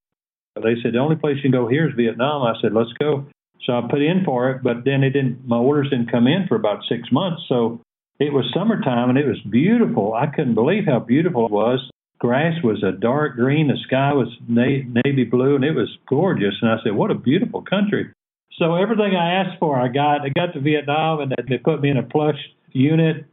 They 0.56 0.74
said 0.82 0.94
the 0.94 0.98
only 0.98 1.17
place 1.17 1.36
you 1.36 1.43
can 1.43 1.53
go 1.53 1.69
here 1.69 1.89
is 1.89 1.94
Vietnam. 1.96 2.43
I 2.43 2.55
said 2.60 2.72
let's 2.72 2.93
go. 3.01 3.27
So 3.64 3.74
I 3.74 3.82
put 3.88 4.02
in 4.02 4.24
for 4.24 4.50
it, 4.50 4.62
but 4.62 4.84
then 4.84 5.02
it 5.02 5.10
didn't. 5.10 5.46
My 5.46 5.58
orders 5.58 5.90
didn't 5.90 6.10
come 6.10 6.26
in 6.26 6.46
for 6.48 6.56
about 6.56 6.82
six 6.88 7.10
months. 7.12 7.42
So 7.48 7.81
it 8.19 8.32
was 8.32 8.50
summertime 8.54 9.10
and 9.10 9.19
it 9.19 9.26
was 9.26 9.40
beautiful. 9.50 10.14
I 10.14 10.26
couldn't 10.26 10.54
believe 10.54 10.84
how 10.86 10.98
beautiful 11.00 11.46
it 11.46 11.52
was. 11.52 11.90
Grass 12.19 12.54
was 12.62 12.84
a 12.84 12.92
dark 12.92 13.34
green, 13.34 13.66
the 13.66 13.76
sky 13.84 14.12
was 14.12 14.28
navy 14.48 15.24
blue, 15.24 15.56
and 15.56 15.64
it 15.64 15.74
was 15.74 15.88
gorgeous. 16.08 16.54
And 16.62 16.70
I 16.70 16.76
said, 16.84 16.94
"What 16.94 17.10
a 17.10 17.16
beautiful 17.16 17.62
country!" 17.62 18.10
So 18.58 18.76
everything 18.76 19.16
I 19.16 19.42
asked 19.42 19.58
for, 19.58 19.76
I 19.76 19.88
got. 19.88 20.20
I 20.20 20.28
got 20.28 20.52
to 20.52 20.60
Vietnam, 20.60 21.20
and 21.20 21.34
they 21.48 21.58
put 21.58 21.81
me 21.81 21.90
in 21.90 21.96
a 21.96 22.04
plush 22.04 22.38
unit 22.70 23.24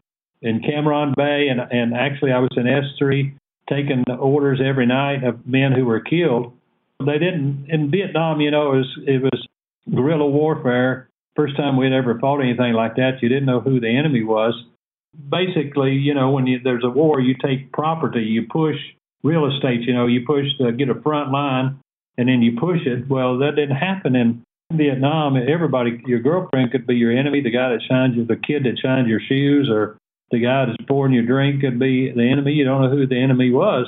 in 0.42 0.62
Cam 0.62 0.86
Ranh 0.86 1.14
Bay, 1.16 1.50
and 1.50 1.60
and 1.60 1.94
actually 1.94 2.32
I 2.32 2.40
was 2.40 2.50
in 2.58 2.66
S3 2.66 3.34
taking 3.70 4.04
orders 4.10 4.60
every 4.64 4.88
night 4.88 5.24
of 5.24 5.46
men 5.46 5.72
who 5.72 5.86
were 5.86 6.00
killed. 6.00 6.54
They 7.00 7.20
didn't 7.20 7.68
in 7.70 7.92
Vietnam, 7.92 8.42
you 8.42 8.50
know, 8.50 8.74
it 8.74 8.78
was 8.78 8.98
it 9.06 9.22
was 9.22 9.48
guerrilla 9.94 10.28
warfare. 10.28 11.10
First 11.36 11.56
time 11.58 11.78
we'd 11.78 11.94
ever 11.94 12.20
fought 12.20 12.42
anything 12.42 12.74
like 12.74 12.96
that, 12.96 13.22
you 13.22 13.30
didn't 13.30 13.46
know 13.46 13.62
who 13.62 13.80
the 13.80 13.96
enemy 13.96 14.24
was. 14.24 14.54
Basically, 15.30 15.94
you 15.94 16.14
know, 16.14 16.32
when 16.32 16.48
you, 16.48 16.60
there's 16.64 16.84
a 16.84 16.90
war, 16.90 17.20
you 17.20 17.36
take 17.42 17.72
property, 17.72 18.22
you 18.22 18.46
push 18.50 18.76
real 19.24 19.46
estate. 19.46 19.82
You 19.82 19.94
know, 19.94 20.08
you 20.08 20.26
push 20.26 20.46
to 20.60 20.72
get 20.72 20.90
a 20.90 21.02
front 21.02 21.32
line, 21.32 21.80
and 22.18 22.28
then 22.28 22.42
you 22.42 22.58
push 22.60 22.82
it. 22.86 23.08
Well, 23.10 23.38
that 23.40 23.56
didn't 23.56 23.78
happen 23.78 24.16
in 24.16 24.44
Vietnam. 24.72 25.36
Everybody, 25.38 26.02
your 26.06 26.20
girlfriend 26.20 26.72
could 26.72 26.86
be 26.86 26.96
your 26.96 27.12
enemy, 27.12 27.42
the 27.42 27.52
guy 27.52 27.70
that 27.70 27.82
shines 27.90 28.16
you, 28.16 28.26
the 28.26 28.36
kid 28.36 28.64
that 28.64 28.80
shines 28.80 29.08
your 29.08 29.22
shoes, 29.28 29.70
or 29.72 29.98
the 30.32 30.40
guy 30.40 30.66
that's 30.66 30.78
pouring 30.88 31.14
your 31.14 31.26
drink 31.26 31.62
could 31.62 31.80
be 31.80 32.12
the 32.12 32.30
enemy. 32.30 32.54
You 32.54 32.66
don't 32.66 32.82
know 32.84 32.90
who 32.90 33.08
the 33.08 33.22
enemy 33.22 33.52
was. 33.52 33.88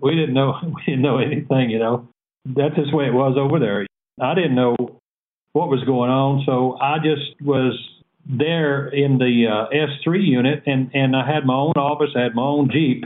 We 0.00 0.14
didn't 0.14 0.34
know. 0.34 0.54
We 0.76 0.82
didn't 0.86 1.02
know 1.02 1.18
anything. 1.18 1.70
You 1.70 1.78
know 1.78 2.08
that's 2.44 2.74
just 2.74 2.90
the 2.90 2.96
way 2.96 3.06
it 3.06 3.14
was 3.14 3.36
over 3.38 3.58
there. 3.58 3.86
I 4.20 4.34
didn't 4.34 4.54
know 4.54 4.76
what 5.52 5.68
was 5.68 5.82
going 5.84 6.10
on, 6.10 6.42
so 6.46 6.78
I 6.80 6.96
just 6.98 7.40
was 7.42 7.78
there 8.26 8.88
in 8.88 9.18
the 9.18 9.46
uh, 9.48 9.74
S3 9.74 10.24
unit, 10.24 10.62
and 10.66 10.90
and 10.94 11.16
I 11.16 11.26
had 11.26 11.44
my 11.44 11.54
own 11.54 11.72
office, 11.76 12.10
I 12.16 12.22
had 12.22 12.34
my 12.34 12.42
own 12.42 12.70
jeep, 12.70 13.04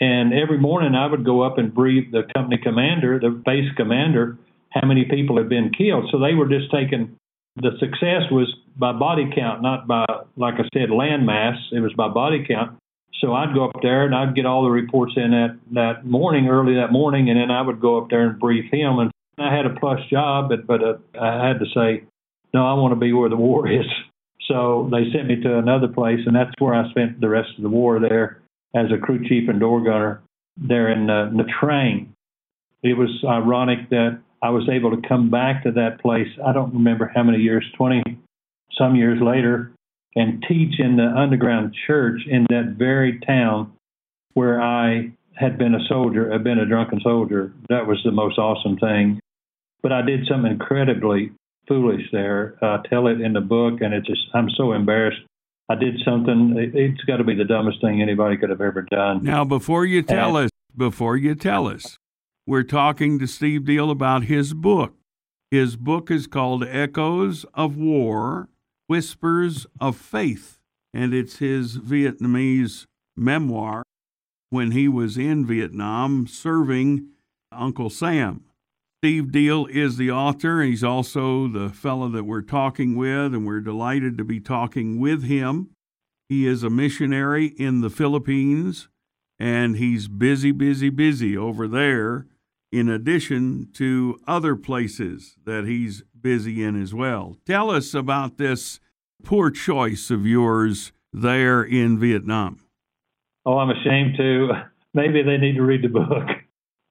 and 0.00 0.32
every 0.32 0.58
morning 0.58 0.94
I 0.94 1.06
would 1.06 1.24
go 1.24 1.42
up 1.42 1.58
and 1.58 1.74
brief 1.74 2.10
the 2.12 2.22
company 2.34 2.58
commander, 2.62 3.18
the 3.18 3.30
base 3.30 3.70
commander, 3.76 4.38
how 4.70 4.86
many 4.86 5.04
people 5.04 5.36
had 5.38 5.48
been 5.48 5.72
killed. 5.76 6.08
So 6.12 6.18
they 6.18 6.34
were 6.34 6.48
just 6.48 6.70
taking 6.70 7.16
the 7.56 7.70
success 7.80 8.30
was 8.30 8.54
by 8.76 8.92
body 8.92 9.28
count, 9.34 9.62
not 9.62 9.86
by 9.86 10.04
like 10.36 10.54
I 10.54 10.68
said 10.72 10.90
land 10.90 11.26
mass. 11.26 11.56
It 11.72 11.80
was 11.80 11.92
by 11.94 12.08
body 12.08 12.44
count. 12.46 12.78
So 13.20 13.34
I'd 13.34 13.54
go 13.54 13.64
up 13.64 13.82
there 13.82 14.04
and 14.04 14.14
I'd 14.14 14.36
get 14.36 14.46
all 14.46 14.62
the 14.62 14.70
reports 14.70 15.14
in 15.16 15.32
that 15.32 15.58
that 15.72 16.06
morning, 16.06 16.48
early 16.48 16.74
that 16.76 16.92
morning, 16.92 17.30
and 17.30 17.38
then 17.40 17.50
I 17.50 17.62
would 17.62 17.80
go 17.80 17.98
up 17.98 18.10
there 18.10 18.28
and 18.28 18.38
brief 18.38 18.70
him. 18.70 18.98
And 19.00 19.10
I 19.40 19.54
had 19.54 19.66
a 19.66 19.78
plus 19.78 20.00
job, 20.10 20.50
but 20.50 20.66
but 20.66 20.82
uh, 20.82 20.96
I 21.20 21.48
had 21.48 21.58
to 21.60 21.66
say, 21.74 22.04
no, 22.52 22.66
I 22.66 22.74
want 22.74 22.92
to 22.92 23.00
be 23.00 23.12
where 23.12 23.28
the 23.28 23.36
war 23.36 23.68
is. 23.80 23.86
So 24.48 24.88
they 24.90 25.10
sent 25.12 25.28
me 25.28 25.40
to 25.42 25.58
another 25.58 25.88
place, 25.88 26.20
and 26.26 26.34
that's 26.34 26.52
where 26.58 26.74
I 26.74 26.88
spent 26.90 27.20
the 27.20 27.28
rest 27.28 27.50
of 27.56 27.62
the 27.62 27.68
war 27.68 28.00
there 28.00 28.40
as 28.74 28.86
a 28.92 28.98
crew 28.98 29.26
chief 29.28 29.48
and 29.48 29.60
door 29.60 29.82
gunner 29.82 30.22
there 30.56 30.90
in 30.90 31.08
uh, 31.08 31.30
Trang. 31.60 32.08
it 32.82 32.96
was 32.96 33.10
ironic 33.26 33.90
that 33.90 34.20
I 34.42 34.50
was 34.50 34.68
able 34.68 34.90
to 34.90 35.08
come 35.08 35.30
back 35.30 35.64
to 35.64 35.72
that 35.72 36.00
place. 36.00 36.28
I 36.44 36.52
don't 36.52 36.72
remember 36.72 37.10
how 37.14 37.22
many 37.22 37.38
years, 37.38 37.64
20 37.76 38.02
some 38.76 38.94
years 38.94 39.20
later, 39.20 39.72
and 40.14 40.44
teach 40.48 40.78
in 40.78 40.96
the 40.96 41.06
underground 41.06 41.74
church 41.86 42.20
in 42.28 42.46
that 42.50 42.74
very 42.78 43.20
town 43.20 43.72
where 44.34 44.60
I 44.60 45.12
had 45.34 45.58
been 45.58 45.74
a 45.74 45.84
soldier, 45.88 46.30
had 46.30 46.44
been 46.44 46.58
a 46.58 46.66
drunken 46.66 47.00
soldier. 47.00 47.52
That 47.68 47.86
was 47.86 48.00
the 48.04 48.10
most 48.10 48.38
awesome 48.38 48.76
thing. 48.78 49.20
But 49.82 49.92
I 49.92 50.02
did 50.02 50.26
something 50.26 50.52
incredibly 50.52 51.32
foolish 51.66 52.02
there. 52.12 52.56
I 52.62 52.78
tell 52.88 53.06
it 53.06 53.20
in 53.20 53.32
the 53.32 53.40
book, 53.40 53.80
and 53.80 53.94
it's 53.94 54.06
just, 54.06 54.22
I'm 54.34 54.48
so 54.50 54.72
embarrassed. 54.72 55.20
I 55.68 55.74
did 55.74 56.00
something, 56.04 56.54
it's 56.74 57.04
got 57.04 57.18
to 57.18 57.24
be 57.24 57.34
the 57.34 57.44
dumbest 57.44 57.80
thing 57.82 58.00
anybody 58.00 58.38
could 58.38 58.48
have 58.48 58.62
ever 58.62 58.82
done. 58.82 59.22
Now, 59.22 59.44
before 59.44 59.84
you 59.84 60.02
tell 60.02 60.36
and, 60.36 60.46
us, 60.46 60.50
before 60.74 61.16
you 61.16 61.34
tell 61.34 61.68
us, 61.68 61.98
we're 62.46 62.62
talking 62.62 63.18
to 63.18 63.26
Steve 63.26 63.66
Deal 63.66 63.90
about 63.90 64.24
his 64.24 64.54
book. 64.54 64.94
His 65.50 65.76
book 65.76 66.10
is 66.10 66.26
called 66.26 66.64
Echoes 66.64 67.44
of 67.52 67.76
War 67.76 68.48
Whispers 68.86 69.66
of 69.78 69.96
Faith, 69.96 70.58
and 70.94 71.12
it's 71.12 71.36
his 71.36 71.76
Vietnamese 71.76 72.86
memoir 73.14 73.82
when 74.48 74.70
he 74.70 74.88
was 74.88 75.18
in 75.18 75.44
Vietnam 75.44 76.26
serving 76.26 77.08
Uncle 77.52 77.90
Sam. 77.90 78.44
Steve 79.00 79.30
Deal 79.30 79.66
is 79.66 79.96
the 79.96 80.10
author. 80.10 80.60
He's 80.60 80.82
also 80.82 81.46
the 81.46 81.68
fellow 81.68 82.08
that 82.08 82.24
we're 82.24 82.42
talking 82.42 82.96
with, 82.96 83.32
and 83.32 83.46
we're 83.46 83.60
delighted 83.60 84.18
to 84.18 84.24
be 84.24 84.40
talking 84.40 84.98
with 84.98 85.22
him. 85.22 85.70
He 86.28 86.48
is 86.48 86.64
a 86.64 86.70
missionary 86.70 87.46
in 87.46 87.80
the 87.80 87.90
Philippines, 87.90 88.88
and 89.38 89.76
he's 89.76 90.08
busy, 90.08 90.50
busy, 90.50 90.90
busy 90.90 91.36
over 91.36 91.68
there, 91.68 92.26
in 92.72 92.88
addition 92.88 93.68
to 93.74 94.18
other 94.26 94.56
places 94.56 95.36
that 95.44 95.64
he's 95.64 96.02
busy 96.20 96.64
in 96.64 96.80
as 96.82 96.92
well. 96.92 97.36
Tell 97.46 97.70
us 97.70 97.94
about 97.94 98.36
this 98.36 98.80
poor 99.22 99.52
choice 99.52 100.10
of 100.10 100.26
yours 100.26 100.90
there 101.12 101.62
in 101.62 102.00
Vietnam. 102.00 102.58
Oh, 103.46 103.58
I'm 103.58 103.70
ashamed 103.70 104.16
to. 104.16 104.48
Maybe 104.92 105.22
they 105.22 105.36
need 105.36 105.54
to 105.54 105.62
read 105.62 105.84
the 105.84 105.88
book. 105.88 106.26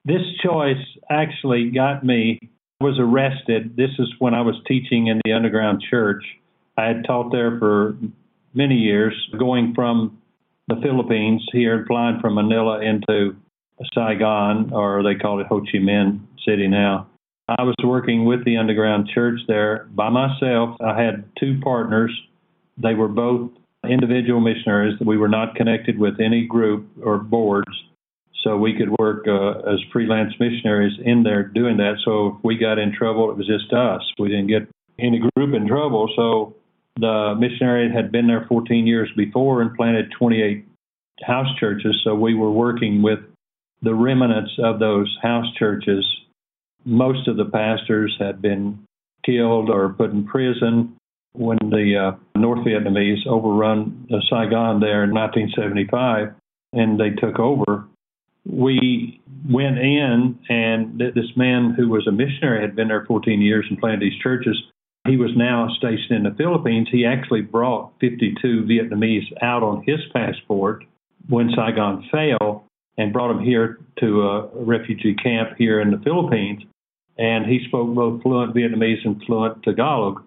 This 0.06 0.24
choice 0.42 0.78
actually 1.10 1.72
got 1.72 2.04
me. 2.04 2.40
I 2.80 2.84
was 2.84 3.00
arrested. 3.00 3.76
This 3.76 3.92
is 4.00 4.14
when 4.20 4.34
I 4.34 4.42
was 4.42 4.56
teaching 4.68 5.08
in 5.08 5.22
the 5.26 5.34
underground 5.34 5.84
church. 5.90 6.24
I 6.78 6.86
had 6.86 7.06
taught 7.06 7.32
there 7.32 7.58
for 7.58 7.98
many 8.54 8.76
years, 8.76 9.14
going 9.38 9.74
from 9.74 10.20
the 10.68 10.76
Philippines 10.82 11.48
here, 11.52 11.78
and 11.78 11.88
flying 11.88 12.20
from 12.20 12.36
Manila 12.36 12.82
into 12.82 13.36
Saigon, 13.94 14.72
or 14.74 15.04
they 15.04 15.16
call 15.16 15.40
it 15.40 15.48
Ho 15.48 15.62
Chi 15.62 15.78
Minh 15.80 16.20
City 16.46 16.68
now. 16.68 17.08
I 17.48 17.64
was 17.64 17.76
working 17.84 18.26
with 18.26 18.44
the 18.44 18.58
underground 18.58 19.10
church 19.14 19.40
there 19.48 19.88
by 19.92 20.10
myself. 20.10 20.76
I 20.82 21.02
had 21.02 21.24
two 21.40 21.60
partners. 21.64 22.12
They 22.78 22.94
were 22.94 23.08
both 23.08 23.52
individual 23.88 24.42
missionaries. 24.42 25.00
We 25.00 25.18
were 25.18 25.30
not 25.30 25.56
connected 25.56 25.98
with 25.98 26.20
any 26.20 26.46
group 26.46 26.88
or 27.02 27.18
boards, 27.20 27.72
so 28.48 28.56
we 28.56 28.74
could 28.74 28.89
work 28.98 29.27
uh, 29.27 29.60
as 29.70 29.80
freelance 29.92 30.34
missionaries 30.39 30.98
in 31.04 31.24
there 31.24 31.44
doing 31.44 31.77
that. 31.77 31.96
So 32.06 32.27
if 32.27 32.44
we 32.44 32.58
got 32.58 32.80
in 32.80 32.96
trouble, 32.96 33.30
it 33.30 33.38
was 33.38 33.46
just 33.46 33.74
us. 33.74 34.01
We 34.18 34.30
didn't 34.30 34.48
get 34.48 34.70
any 34.98 35.20
group 35.20 35.54
in 35.54 35.68
trouble. 35.68 36.10
So 36.16 36.56
the 36.98 37.36
missionary 37.38 37.92
had 37.94 38.12
been 38.12 38.27
there 38.27 38.46
14 38.48 38.88
years 38.88 39.10
before 39.18 39.62
and 39.62 39.75
planted 39.75 40.12
28 40.18 40.66
house 41.24 41.48
churches. 41.60 42.00
So 42.06 42.16
we 42.16 42.34
were 42.34 42.51
working 42.51 43.01
with 43.01 43.20
the 43.82 43.94
remnants 43.94 44.54
of 44.63 44.80
those 44.80 45.13
house 45.22 45.46
churches 45.60 46.06
most 46.88 47.27
of 47.27 47.36
the 47.36 47.46
pastors 47.46 48.16
had 48.18 48.42
been 48.42 48.80
killed 49.25 49.70
or 49.70 49.89
put 49.89 50.12
in 50.12 50.25
prison 50.25 50.96
when 51.34 51.58
the 51.62 52.13
uh, 52.16 52.39
North 52.39 52.66
Vietnamese 52.66 53.27
overrun 53.27 54.08
Saigon 54.30 54.80
there 54.80 55.04
in 55.04 55.13
1975 55.13 56.34
and 56.74 57.00
they 57.00 57.10
took 57.10 57.39
over. 57.39 57.87
We 58.58 59.22
went 59.50 59.78
in, 59.78 60.40
and 60.50 61.00
this 61.00 61.32
man 61.36 61.76
who 61.78 61.90
was 61.90 62.08
a 62.08 62.12
missionary 62.12 62.62
had 62.62 62.76
been 62.76 62.88
there 62.88 63.06
14 63.06 63.40
years 63.40 63.66
and 63.70 63.80
planted 63.80 64.02
these 64.02 64.20
churches. 64.22 64.58
He 65.08 65.16
was 65.16 65.32
now 65.38 65.70
stationed 65.78 66.12
in 66.12 66.24
the 66.24 66.36
Philippines. 66.36 66.90
He 66.92 67.06
actually 67.06 67.42
brought 67.42 67.94
52 68.02 68.64
Vietnamese 68.64 69.32
out 69.42 69.64
on 69.64 69.84
his 69.86 70.00
passport 70.12 70.84
when 71.30 71.52
Saigon 71.56 72.10
fell 72.12 72.66
and 72.98 73.14
brought 73.14 73.30
them 73.30 73.44
here 73.44 73.80
to 74.00 74.24
a 74.24 74.48
refugee 74.56 75.16
camp 75.16 75.52
here 75.58 75.80
in 75.80 75.92
the 75.92 76.00
Philippines 76.00 76.64
and 77.18 77.46
he 77.46 77.66
spoke 77.68 77.94
both 77.94 78.22
fluent 78.22 78.56
Vietnamese 78.56 79.04
and 79.04 79.22
fluent 79.26 79.64
Tagalog. 79.64 80.24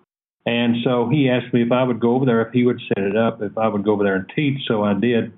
And 0.46 0.76
so 0.82 1.08
he 1.08 1.28
asked 1.28 1.52
me 1.54 1.62
if 1.62 1.72
I 1.72 1.84
would 1.84 2.00
go 2.00 2.16
over 2.16 2.25
there, 2.25 2.42
if 2.42 2.52
he 2.52 2.64
would 2.64 2.80
set 2.88 3.04
it 3.04 3.16
up, 3.16 3.42
if 3.42 3.56
I 3.56 3.68
would 3.68 3.84
go 3.84 3.92
over 3.92 4.04
there 4.04 4.16
and 4.16 4.30
teach. 4.34 4.58
So 4.66 4.82
I 4.82 4.94
did 4.94 5.32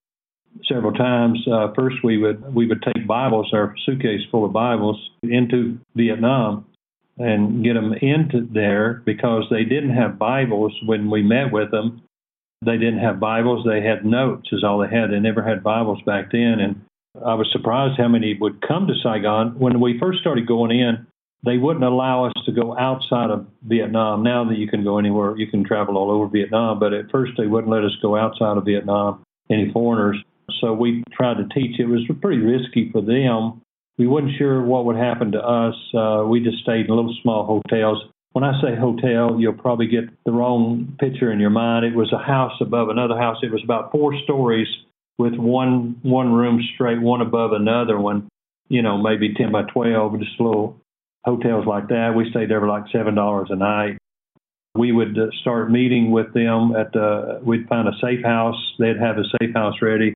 several 0.69 0.93
times. 0.93 1.39
Uh, 1.51 1.73
first, 1.75 1.97
we 2.05 2.19
would 2.19 2.55
we 2.55 2.67
would 2.67 2.83
take 2.83 3.07
Bibles, 3.07 3.51
our 3.53 3.75
suitcase 3.85 4.21
full 4.31 4.45
of 4.45 4.53
Bibles, 4.53 5.11
into 5.23 5.79
Vietnam 5.95 6.67
and 7.19 7.63
get 7.63 7.75
them 7.75 7.93
into 7.95 8.49
there 8.53 9.03
because 9.05 9.45
they 9.51 9.65
didn't 9.65 9.95
have 9.95 10.19
Bibles 10.19 10.73
when 10.87 11.11
we 11.11 11.23
met 11.23 11.53
with 11.53 11.71
them. 11.71 12.03
They 12.65 12.79
didn't 12.79 13.01
have 13.01 13.21
Bibles; 13.21 13.67
they 13.67 13.83
had 13.83 14.05
notes, 14.05 14.49
is 14.53 14.65
all 14.65 14.79
they 14.79 14.95
had. 14.95 15.11
They 15.11 15.21
never 15.21 15.43
had 15.43 15.63
Bibles 15.63 16.01
back 16.07 16.31
then, 16.33 16.61
and 16.61 16.81
I 17.25 17.35
was 17.35 17.49
surprised 17.53 17.99
how 17.99 18.09
many 18.09 18.37
would 18.41 18.67
come 18.67 18.87
to 18.87 18.95
Saigon 19.03 19.59
when 19.59 19.81
we 19.81 19.99
first 19.99 20.21
started 20.21 20.47
going 20.47 20.79
in 20.79 21.07
they 21.45 21.59
wouldn't 21.59 21.85
allow 21.85 22.27
us 22.27 22.33
to 22.47 22.53
go 22.53 22.77
outside 22.79 23.31
of 23.31 23.47
Vietnam. 23.65 24.23
Now 24.23 24.45
that 24.45 24.59
you 24.59 24.69
can 24.69 24.85
go 24.85 24.99
anywhere, 24.99 25.37
you 25.37 25.49
can 25.49 25.65
travel 25.65 25.97
all 25.97 26.11
over 26.11 26.29
Vietnam, 26.29 26.79
but 26.79 26.93
at 26.93 27.11
first 27.11 27.33
they 27.37 27.47
wouldn't 27.47 27.73
let 27.73 27.85
us 27.85 27.97
go 28.01 28.17
outside 28.17 28.57
of 28.57 28.65
Vietnam, 28.65 29.25
any 29.51 29.71
foreigners. 29.73 30.23
So 30.61 30.73
we 30.73 31.03
tried 31.13 31.39
to 31.39 31.49
teach. 31.55 31.79
It 31.79 31.87
was 31.87 32.03
pretty 32.21 32.43
risky 32.43 32.91
for 32.93 33.01
them. 33.01 33.63
We 33.99 34.07
wasn't 34.07 34.33
sure 34.39 34.63
what 34.63 34.87
would 34.87 34.97
happen 34.97 35.33
to 35.33 35.41
us. 35.41 35.75
Uh, 35.95 36.25
we 36.27 36.41
just 36.41 36.63
stayed 36.63 36.87
in 36.87 36.95
little 36.95 37.15
small 37.23 37.45
hotels. 37.45 38.03
When 38.33 38.45
I 38.45 38.59
say 38.63 38.75
hotel, 38.75 39.39
you'll 39.39 39.53
probably 39.53 39.87
get 39.87 40.05
the 40.25 40.33
wrong 40.33 40.97
picture 40.99 41.31
in 41.31 41.39
your 41.39 41.51
mind. 41.51 41.85
It 41.85 41.95
was 41.95 42.13
a 42.13 42.19
house 42.19 42.55
above 42.61 42.89
another 42.89 43.17
house. 43.17 43.37
It 43.43 43.53
was 43.53 43.63
about 43.63 43.93
four 43.93 44.15
stories 44.25 44.69
with 45.19 45.35
one 45.35 45.99
one 46.03 46.33
room 46.33 46.61
straight, 46.75 47.01
one 47.01 47.21
above 47.21 47.53
another 47.53 47.99
one. 47.99 48.29
You 48.69 48.81
know, 48.81 48.97
maybe 48.97 49.35
ten 49.35 49.53
by 49.53 49.65
twelve, 49.65 50.19
just 50.19 50.41
little 50.41 50.79
hotels 51.25 51.67
like 51.67 51.89
that. 51.89 52.15
We 52.17 52.31
stayed 52.31 52.51
there 52.51 52.61
for 52.61 52.69
like 52.69 52.85
seven 52.91 53.15
dollars 53.15 53.49
a 53.51 53.57
night. 53.57 53.99
We 54.75 54.91
would 54.91 55.19
uh, 55.19 55.27
start 55.43 55.71
meeting 55.71 56.11
with 56.11 56.33
them 56.33 56.75
at 56.75 56.93
the. 56.95 57.41
We'd 57.45 57.69
find 57.69 57.87
a 57.87 57.93
safe 58.01 58.25
house. 58.25 58.57
They'd 58.79 58.97
have 58.99 59.19
a 59.19 59.25
safe 59.39 59.55
house 59.55 59.75
ready, 59.83 60.15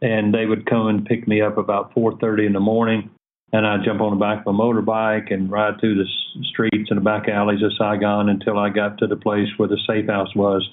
and 0.00 0.32
they 0.32 0.46
would 0.46 0.66
come 0.66 0.86
and 0.88 1.04
pick 1.04 1.26
me 1.26 1.40
up 1.40 1.58
about 1.58 1.92
4:30 1.94 2.46
in 2.46 2.52
the 2.52 2.60
morning. 2.60 3.10
And 3.52 3.66
I'd 3.66 3.84
jump 3.84 4.02
on 4.02 4.10
the 4.10 4.20
back 4.20 4.44
of 4.44 4.54
a 4.54 4.58
motorbike 4.58 5.32
and 5.32 5.50
ride 5.50 5.80
through 5.80 5.94
the 5.94 6.08
streets 6.50 6.90
and 6.90 6.98
the 6.98 7.04
back 7.04 7.28
alleys 7.28 7.62
of 7.62 7.72
Saigon 7.78 8.28
until 8.28 8.58
I 8.58 8.68
got 8.68 8.98
to 8.98 9.06
the 9.06 9.16
place 9.16 9.48
where 9.56 9.68
the 9.68 9.78
safe 9.86 10.06
house 10.06 10.34
was. 10.34 10.68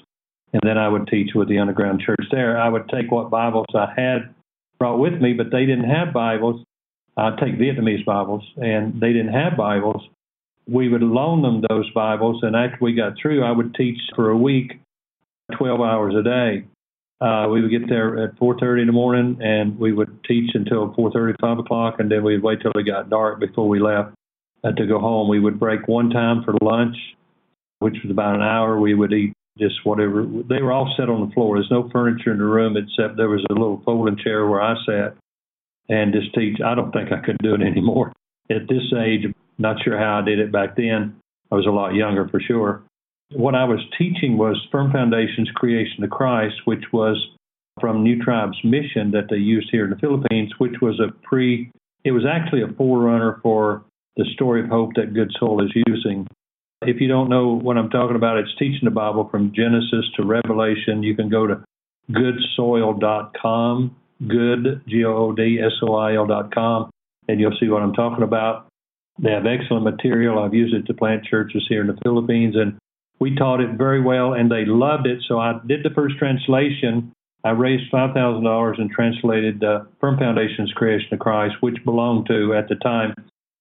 And 0.52 0.60
then 0.62 0.76
I 0.76 0.88
would 0.88 1.06
teach 1.06 1.34
with 1.34 1.48
the 1.48 1.58
underground 1.58 2.00
church 2.00 2.26
there. 2.30 2.58
I 2.58 2.68
would 2.68 2.88
take 2.88 3.10
what 3.10 3.30
Bibles 3.30 3.66
I 3.74 3.92
had 3.96 4.34
brought 4.78 4.98
with 4.98 5.20
me, 5.20 5.32
but 5.32 5.50
they 5.50 5.64
didn't 5.64 5.88
have 5.88 6.12
Bibles. 6.12 6.62
I'd 7.16 7.38
take 7.38 7.58
Vietnamese 7.58 8.04
Bibles, 8.04 8.44
and 8.56 9.00
they 9.00 9.12
didn't 9.12 9.32
have 9.32 9.56
Bibles. 9.56 10.06
We 10.68 10.88
would 10.88 11.02
loan 11.02 11.42
them 11.42 11.62
those 11.68 11.90
Bibles, 11.92 12.42
and 12.42 12.54
after 12.54 12.76
we 12.80 12.92
got 12.92 13.14
through, 13.20 13.42
I 13.42 13.52
would 13.52 13.74
teach 13.74 13.98
for 14.14 14.30
a 14.30 14.36
week, 14.36 14.78
12 15.56 15.80
hours 15.80 16.14
a 16.14 16.22
day. 16.22 16.64
Uh, 17.20 17.48
we 17.50 17.62
would 17.62 17.70
get 17.70 17.88
there 17.88 18.22
at 18.22 18.36
4:30 18.36 18.82
in 18.82 18.86
the 18.86 18.92
morning, 18.92 19.38
and 19.40 19.78
we 19.78 19.92
would 19.92 20.22
teach 20.24 20.50
until 20.54 20.92
4:30, 20.94 21.34
5 21.40 21.58
o'clock, 21.58 21.98
and 21.98 22.10
then 22.10 22.22
we'd 22.22 22.42
wait 22.42 22.60
till 22.60 22.72
it 22.74 22.82
got 22.84 23.08
dark 23.08 23.40
before 23.40 23.68
we 23.68 23.80
left 23.80 24.14
uh, 24.64 24.72
to 24.72 24.86
go 24.86 24.98
home. 24.98 25.28
We 25.28 25.40
would 25.40 25.58
break 25.58 25.88
one 25.88 26.10
time 26.10 26.44
for 26.44 26.54
lunch, 26.60 26.96
which 27.78 27.96
was 28.02 28.10
about 28.10 28.34
an 28.36 28.42
hour. 28.42 28.78
We 28.78 28.94
would 28.94 29.12
eat 29.12 29.32
just 29.58 29.84
whatever. 29.84 30.26
They 30.26 30.60
were 30.60 30.72
all 30.72 30.92
set 30.96 31.08
on 31.08 31.26
the 31.26 31.34
floor. 31.34 31.56
There's 31.56 31.70
no 31.70 31.88
furniture 31.90 32.32
in 32.32 32.38
the 32.38 32.44
room 32.44 32.76
except 32.76 33.16
there 33.16 33.30
was 33.30 33.44
a 33.48 33.54
little 33.54 33.80
folding 33.84 34.18
chair 34.18 34.46
where 34.46 34.60
I 34.60 34.74
sat 34.84 35.16
and 35.88 36.12
just 36.12 36.34
teach. 36.34 36.60
I 36.60 36.74
don't 36.74 36.92
think 36.92 37.12
I 37.12 37.24
could 37.24 37.38
do 37.38 37.54
it 37.54 37.62
anymore 37.66 38.12
at 38.50 38.68
this 38.68 38.92
age. 38.98 39.32
Not 39.58 39.82
sure 39.82 39.98
how 39.98 40.18
I 40.18 40.22
did 40.22 40.38
it 40.38 40.52
back 40.52 40.76
then. 40.76 41.16
I 41.50 41.54
was 41.54 41.66
a 41.66 41.70
lot 41.70 41.94
younger 41.94 42.28
for 42.28 42.40
sure. 42.40 42.82
What 43.32 43.54
I 43.54 43.64
was 43.64 43.80
teaching 43.98 44.38
was 44.38 44.56
Firm 44.70 44.92
Foundations 44.92 45.50
Creation 45.54 46.02
to 46.02 46.08
Christ, 46.08 46.54
which 46.64 46.84
was 46.92 47.16
from 47.80 48.02
New 48.02 48.22
Tribes 48.22 48.56
Mission 48.64 49.10
that 49.10 49.28
they 49.28 49.36
used 49.36 49.68
here 49.70 49.84
in 49.84 49.90
the 49.90 49.96
Philippines, 49.96 50.52
which 50.58 50.74
was 50.80 51.00
a 51.00 51.12
pre, 51.26 51.70
it 52.04 52.12
was 52.12 52.24
actually 52.24 52.62
a 52.62 52.72
forerunner 52.76 53.40
for 53.42 53.84
the 54.16 54.24
story 54.34 54.62
of 54.62 54.68
hope 54.68 54.90
that 54.94 55.12
Good 55.12 55.30
Soil 55.38 55.64
is 55.64 55.72
using. 55.86 56.26
If 56.82 57.00
you 57.00 57.08
don't 57.08 57.28
know 57.28 57.48
what 57.48 57.76
I'm 57.76 57.90
talking 57.90 58.16
about, 58.16 58.38
it's 58.38 58.54
teaching 58.58 58.84
the 58.84 58.90
Bible 58.90 59.28
from 59.30 59.52
Genesis 59.54 60.04
to 60.16 60.24
Revelation. 60.24 61.02
You 61.02 61.16
can 61.16 61.28
go 61.28 61.46
to 61.46 61.64
goodsoil.com 62.10 63.96
good, 64.26 64.82
G 64.88 65.04
O 65.04 65.16
O 65.16 65.32
D 65.32 65.58
S 65.64 65.72
O 65.82 65.94
I 65.94 66.14
L 66.14 66.26
dot 66.26 66.54
com, 66.54 66.90
and 67.28 67.40
you'll 67.40 67.56
see 67.60 67.68
what 67.68 67.82
I'm 67.82 67.92
talking 67.92 68.24
about. 68.24 68.68
They 69.18 69.30
have 69.30 69.46
excellent 69.46 69.84
material. 69.84 70.38
I've 70.38 70.54
used 70.54 70.74
it 70.74 70.86
to 70.86 70.94
plant 70.94 71.24
churches 71.24 71.64
here 71.68 71.80
in 71.80 71.86
the 71.86 71.98
Philippines, 72.02 72.54
and 72.56 72.78
we 73.18 73.34
taught 73.34 73.60
it 73.60 73.76
very 73.78 74.00
well, 74.00 74.34
and 74.34 74.50
they 74.50 74.64
loved 74.64 75.06
it. 75.06 75.22
So 75.26 75.38
I 75.38 75.58
did 75.66 75.82
the 75.82 75.94
first 75.94 76.16
translation. 76.18 77.12
I 77.44 77.50
raised 77.50 77.90
five 77.90 78.14
thousand 78.14 78.44
dollars 78.44 78.76
and 78.78 78.90
translated 78.90 79.62
uh, 79.62 79.84
Firm 80.00 80.18
Foundation's 80.18 80.72
Creation 80.72 81.14
of 81.14 81.20
Christ, 81.20 81.54
which 81.60 81.76
belonged 81.84 82.26
to 82.26 82.54
at 82.54 82.68
the 82.68 82.74
time 82.76 83.14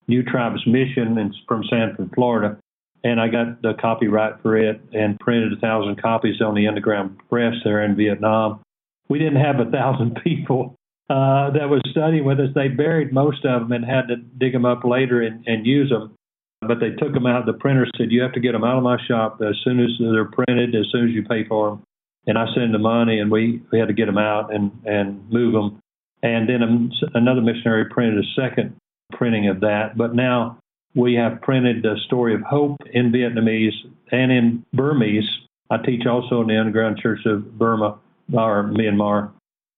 New 0.07 0.23
Tribes 0.23 0.65
Mission 0.67 1.17
in, 1.17 1.33
from 1.47 1.63
Sanford, 1.69 2.11
Florida, 2.13 2.57
and 3.03 3.21
I 3.21 3.27
got 3.27 3.61
the 3.61 3.73
copyright 3.79 4.41
for 4.41 4.57
it 4.57 4.81
and 4.93 5.19
printed 5.19 5.53
a 5.53 5.57
thousand 5.57 6.01
copies 6.01 6.41
on 6.41 6.55
the 6.55 6.67
underground 6.67 7.19
press 7.29 7.53
there 7.63 7.83
in 7.83 7.95
Vietnam. 7.95 8.61
We 9.09 9.19
didn't 9.19 9.41
have 9.41 9.59
a 9.59 9.69
thousand 9.69 10.19
people 10.23 10.75
uh, 11.09 11.51
that 11.51 11.69
was 11.69 11.81
studying 11.91 12.25
with 12.25 12.39
us. 12.39 12.49
They 12.55 12.67
buried 12.67 13.13
most 13.13 13.45
of 13.45 13.61
them 13.61 13.71
and 13.71 13.85
had 13.85 14.07
to 14.07 14.15
dig 14.15 14.53
them 14.53 14.65
up 14.65 14.83
later 14.83 15.21
and, 15.21 15.47
and 15.47 15.65
use 15.65 15.89
them. 15.89 16.15
But 16.61 16.79
they 16.79 16.91
took 16.91 17.13
them 17.13 17.25
out. 17.25 17.45
The 17.45 17.53
printer 17.53 17.87
said, 17.97 18.11
"You 18.11 18.21
have 18.21 18.33
to 18.33 18.39
get 18.39 18.53
them 18.53 18.63
out 18.63 18.77
of 18.77 18.83
my 18.83 18.97
shop 19.07 19.41
as 19.41 19.55
soon 19.63 19.79
as 19.79 19.91
they're 19.99 20.25
printed, 20.25 20.75
as 20.75 20.87
soon 20.91 21.07
as 21.07 21.13
you 21.13 21.23
pay 21.23 21.43
for 21.43 21.69
them." 21.69 21.83
And 22.27 22.37
I 22.37 22.45
sent 22.53 22.71
the 22.71 22.79
money, 22.79 23.19
and 23.19 23.29
we, 23.29 23.61
we 23.71 23.79
had 23.79 23.87
to 23.87 23.93
get 23.93 24.05
them 24.05 24.17
out 24.17 24.53
and 24.53 24.71
and 24.85 25.29
move 25.29 25.53
them. 25.53 25.79
And 26.23 26.49
then 26.49 26.91
another 27.13 27.41
missionary 27.41 27.85
printed 27.85 28.23
a 28.23 28.41
second 28.41 28.75
printing 29.11 29.47
of 29.47 29.59
that. 29.61 29.97
But 29.97 30.15
now 30.15 30.57
we 30.95 31.13
have 31.15 31.41
printed 31.41 31.83
the 31.83 31.97
story 32.05 32.33
of 32.33 32.41
hope 32.41 32.77
in 32.91 33.11
Vietnamese 33.11 33.75
and 34.11 34.31
in 34.31 34.65
Burmese. 34.73 35.29
I 35.69 35.77
teach 35.77 36.05
also 36.07 36.41
in 36.41 36.47
the 36.47 36.59
underground 36.59 36.97
church 36.97 37.25
of 37.25 37.57
Burma 37.57 37.99
or 38.33 38.63
Myanmar 38.63 39.31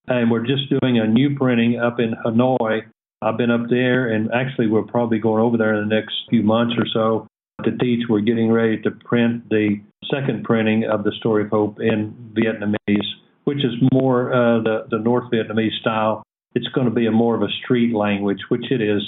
and 0.08 0.32
we're 0.32 0.46
just 0.46 0.70
doing 0.70 1.00
a 1.00 1.08
new 1.08 1.36
printing 1.36 1.80
up 1.80 2.00
in 2.00 2.14
Hanoi. 2.26 2.84
I've 3.22 3.38
been 3.38 3.52
up 3.52 3.70
there, 3.70 4.10
and 4.10 4.30
actually, 4.32 4.68
we're 4.68 4.84
probably 4.84 5.20
going 5.20 5.42
over 5.42 5.58
there 5.58 5.74
in 5.74 5.90
the 5.90 5.96
next 5.96 6.14
few 6.30 6.44
months 6.44 6.76
or 6.78 6.86
so 6.94 7.28
to 7.64 7.76
teach. 7.78 8.06
We're 8.08 8.22
getting 8.22 8.52
ready 8.52 8.80
to 8.84 8.92
print 8.92 9.50
the 9.50 9.82
second 10.12 10.44
printing 10.44 10.86
of 10.86 11.04
the 11.04 11.12
Story 11.20 11.44
of 11.44 11.50
Hope 11.50 11.80
in 11.80 12.14
Vietnamese, 12.38 13.08
which 13.46 13.60
is 13.60 13.74
more 13.92 14.34
uh, 14.34 14.62
the 14.62 14.88
the 14.92 15.00
North 15.00 15.32
Vietnamese 15.32 15.80
style. 15.82 16.24
It's 16.54 16.68
going 16.70 16.86
to 16.86 16.94
be 16.94 17.08
a 17.08 17.12
more 17.12 17.36
of 17.36 17.42
a 17.42 17.52
street 17.64 17.94
language, 17.96 18.40
which 18.50 18.72
it 18.72 18.82
is. 18.82 19.02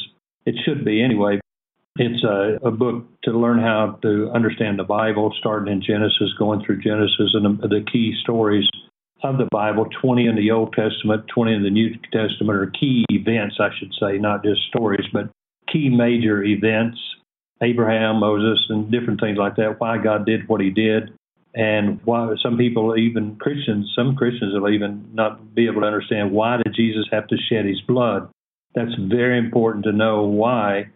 It 0.45 0.55
should 0.65 0.83
be 0.83 1.03
anyway. 1.03 1.39
It's 1.97 2.23
a, 2.23 2.57
a 2.65 2.71
book 2.71 3.05
to 3.23 3.31
learn 3.31 3.59
how 3.59 3.99
to 4.01 4.31
understand 4.33 4.79
the 4.79 4.83
Bible, 4.83 5.33
starting 5.37 5.71
in 5.71 5.81
Genesis, 5.81 6.33
going 6.39 6.63
through 6.65 6.81
Genesis 6.81 7.31
and 7.33 7.59
the, 7.59 7.67
the 7.67 7.85
key 7.91 8.15
stories 8.23 8.65
of 9.23 9.37
the 9.37 9.47
Bible, 9.51 9.85
20 10.01 10.27
in 10.27 10.35
the 10.35 10.51
Old 10.51 10.73
Testament, 10.73 11.25
20 11.33 11.53
in 11.53 11.63
the 11.63 11.69
New 11.69 11.95
Testament, 12.11 12.57
are 12.57 12.71
key 12.79 13.05
events, 13.09 13.57
I 13.59 13.69
should 13.77 13.91
say, 13.99 14.17
not 14.17 14.43
just 14.43 14.61
stories, 14.67 15.05
but 15.11 15.29
key 15.71 15.89
major 15.89 16.43
events 16.43 16.97
Abraham, 17.61 18.19
Moses, 18.19 18.59
and 18.69 18.91
different 18.91 19.19
things 19.19 19.37
like 19.37 19.55
that, 19.57 19.79
why 19.79 19.97
God 19.97 20.25
did 20.25 20.47
what 20.47 20.61
he 20.61 20.69
did, 20.69 21.11
and 21.53 21.99
why 22.05 22.33
some 22.41 22.57
people, 22.57 22.97
even 22.97 23.35
Christians, 23.35 23.91
some 23.95 24.15
Christians 24.15 24.53
will 24.53 24.69
even 24.69 25.09
not 25.13 25.53
be 25.53 25.67
able 25.67 25.81
to 25.81 25.87
understand 25.87 26.31
why 26.31 26.57
did 26.57 26.73
Jesus 26.73 27.05
have 27.11 27.27
to 27.27 27.37
shed 27.49 27.65
his 27.65 27.81
blood. 27.81 28.29
That's 28.75 28.93
very 28.97 29.37
important 29.37 29.85
to 29.85 29.91
know 29.91 30.23
why 30.23 30.89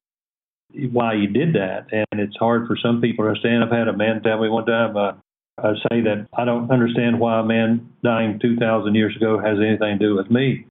why 0.91 1.15
he 1.15 1.27
did 1.27 1.53
that, 1.53 1.85
and 1.91 2.19
it's 2.19 2.35
hard 2.37 2.65
for 2.65 2.75
some 2.81 2.99
people 2.99 3.25
to 3.25 3.29
understand. 3.29 3.63
I've 3.63 3.71
had 3.71 3.87
a 3.87 3.95
man 3.95 4.23
tell 4.23 4.41
me 4.41 4.49
one 4.49 4.65
time, 4.65 4.97
uh, 4.97 5.11
I 5.57 5.73
say 5.89 6.01
that 6.01 6.27
I 6.33 6.45
don't 6.45 6.71
understand 6.71 7.19
why 7.19 7.39
a 7.39 7.43
man 7.43 7.93
dying 8.03 8.39
2,000 8.41 8.95
years 8.95 9.15
ago 9.15 9.39
has 9.39 9.57
anything 9.59 9.99
to 9.99 10.05
do 10.05 10.15
with 10.15 10.31
me. 10.31 10.65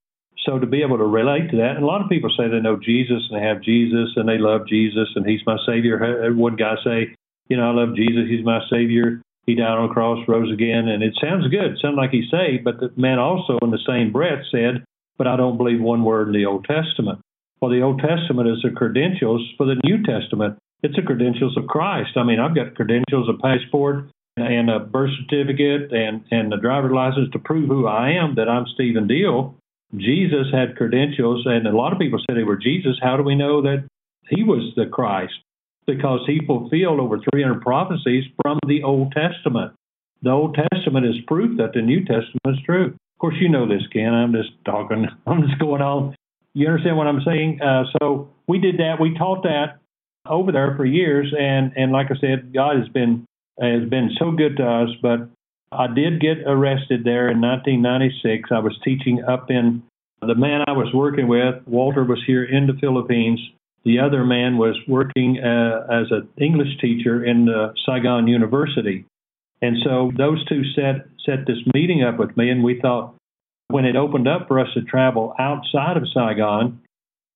So 0.44 0.58
to 0.58 0.66
be 0.66 0.82
able 0.82 0.98
to 0.98 1.04
relate 1.04 1.50
to 1.50 1.56
that, 1.58 1.76
and 1.76 1.84
a 1.84 1.86
lot 1.86 2.02
of 2.02 2.08
people 2.08 2.30
say 2.36 2.48
they 2.48 2.60
know 2.60 2.76
Jesus 2.76 3.22
and 3.30 3.38
they 3.38 3.46
have 3.46 3.62
Jesus 3.62 4.10
and 4.16 4.28
they 4.28 4.38
love 4.38 4.66
Jesus 4.66 5.08
and 5.14 5.24
He's 5.24 5.46
my 5.46 5.56
Savior. 5.66 6.02
Uh, 6.02 6.34
one 6.34 6.56
guy 6.56 6.74
say, 6.82 7.14
you 7.48 7.56
know, 7.56 7.70
I 7.70 7.74
love 7.74 7.94
Jesus. 7.94 8.26
He's 8.28 8.44
my 8.44 8.60
Savior. 8.70 9.22
He 9.46 9.54
died 9.54 9.78
on 9.78 9.88
the 9.88 9.94
cross, 9.94 10.26
rose 10.28 10.52
again, 10.52 10.88
and 10.88 11.02
it 11.02 11.14
sounds 11.20 11.48
good. 11.48 11.72
It 11.72 11.78
sounds 11.82 11.96
like 11.96 12.10
he's 12.10 12.30
saved. 12.30 12.64
But 12.64 12.78
the 12.78 12.90
man 12.96 13.18
also, 13.18 13.58
in 13.62 13.70
the 13.70 13.82
same 13.86 14.12
breath, 14.12 14.44
said, 14.50 14.84
"But 15.18 15.26
I 15.26 15.36
don't 15.36 15.56
believe 15.56 15.80
one 15.80 16.04
word 16.04 16.28
in 16.28 16.34
the 16.34 16.46
Old 16.46 16.64
Testament." 16.64 17.18
Well, 17.60 17.70
the 17.70 17.82
Old 17.82 17.98
Testament 18.00 18.48
is 18.48 18.62
the 18.62 18.70
credentials 18.70 19.42
for 19.56 19.66
the 19.66 19.80
New 19.84 20.02
Testament. 20.02 20.58
It's 20.82 20.96
the 20.96 21.02
credentials 21.02 21.56
of 21.56 21.66
Christ. 21.66 22.16
I 22.16 22.22
mean, 22.22 22.40
I've 22.40 22.54
got 22.54 22.74
credentials, 22.74 23.28
a 23.28 23.34
passport, 23.34 24.10
and 24.36 24.70
a 24.70 24.80
birth 24.80 25.10
certificate 25.20 25.92
and, 25.92 26.24
and 26.30 26.52
a 26.52 26.56
driver's 26.60 26.92
license 26.92 27.30
to 27.32 27.38
prove 27.38 27.68
who 27.68 27.86
I 27.86 28.12
am, 28.12 28.36
that 28.36 28.48
I'm 28.48 28.66
Stephen 28.74 29.06
Deal. 29.06 29.54
Jesus 29.94 30.46
had 30.52 30.76
credentials, 30.76 31.44
and 31.44 31.66
a 31.66 31.76
lot 31.76 31.92
of 31.92 31.98
people 31.98 32.18
said 32.18 32.36
they 32.36 32.44
were 32.44 32.56
Jesus. 32.56 32.96
How 33.02 33.16
do 33.16 33.22
we 33.22 33.34
know 33.34 33.60
that 33.62 33.86
he 34.28 34.42
was 34.42 34.72
the 34.74 34.86
Christ? 34.86 35.34
Because 35.86 36.20
he 36.26 36.40
fulfilled 36.46 37.00
over 37.00 37.18
300 37.18 37.60
prophecies 37.60 38.24
from 38.42 38.58
the 38.66 38.82
Old 38.84 39.12
Testament. 39.12 39.72
The 40.22 40.30
Old 40.30 40.56
Testament 40.72 41.04
is 41.04 41.16
proof 41.26 41.58
that 41.58 41.72
the 41.74 41.82
New 41.82 42.00
Testament 42.00 42.46
is 42.46 42.64
true. 42.64 42.86
Of 42.86 43.18
course, 43.18 43.34
you 43.40 43.48
know 43.48 43.68
this, 43.68 43.82
Ken. 43.92 44.14
I'm 44.14 44.32
just 44.32 44.50
talking. 44.64 45.06
I'm 45.26 45.42
just 45.42 45.58
going 45.58 45.82
on. 45.82 46.14
You 46.54 46.68
understand 46.68 46.96
what 46.96 47.06
I'm 47.06 47.22
saying? 47.26 47.60
Uh, 47.60 47.84
so 47.98 48.30
we 48.46 48.58
did 48.58 48.78
that. 48.78 49.00
We 49.00 49.16
taught 49.16 49.42
that 49.42 49.78
over 50.26 50.52
there 50.52 50.74
for 50.76 50.86
years, 50.86 51.34
and 51.38 51.72
and 51.76 51.92
like 51.92 52.06
I 52.10 52.18
said, 52.20 52.54
God 52.54 52.78
has 52.78 52.88
been 52.88 53.26
has 53.70 53.88
been 53.88 54.10
so 54.18 54.32
good 54.32 54.56
to 54.56 54.66
us. 54.66 54.88
But 55.00 55.28
I 55.70 55.86
did 55.86 56.20
get 56.20 56.38
arrested 56.46 57.04
there 57.04 57.30
in 57.30 57.40
1996. 57.40 58.50
I 58.50 58.58
was 58.58 58.78
teaching 58.84 59.22
up 59.24 59.50
in 59.50 59.82
the 60.20 60.34
man 60.34 60.64
I 60.66 60.72
was 60.72 60.92
working 60.94 61.28
with. 61.28 61.56
Walter 61.66 62.04
was 62.04 62.22
here 62.26 62.44
in 62.44 62.66
the 62.66 62.74
Philippines. 62.80 63.40
The 63.84 63.98
other 63.98 64.24
man 64.24 64.58
was 64.58 64.78
working 64.86 65.38
uh, 65.38 65.86
as 65.90 66.06
an 66.10 66.28
English 66.38 66.78
teacher 66.80 67.24
in 67.24 67.48
Saigon 67.84 68.28
University. 68.28 69.04
And 69.60 69.76
so 69.84 70.12
those 70.16 70.44
two 70.46 70.62
set 70.74 71.06
set 71.24 71.46
this 71.46 71.58
meeting 71.72 72.02
up 72.02 72.18
with 72.18 72.36
me, 72.36 72.50
and 72.50 72.64
we 72.64 72.80
thought 72.80 73.14
when 73.68 73.84
it 73.84 73.96
opened 73.96 74.28
up 74.28 74.48
for 74.48 74.58
us 74.58 74.68
to 74.74 74.82
travel 74.82 75.34
outside 75.38 75.96
of 75.96 76.04
Saigon, 76.12 76.80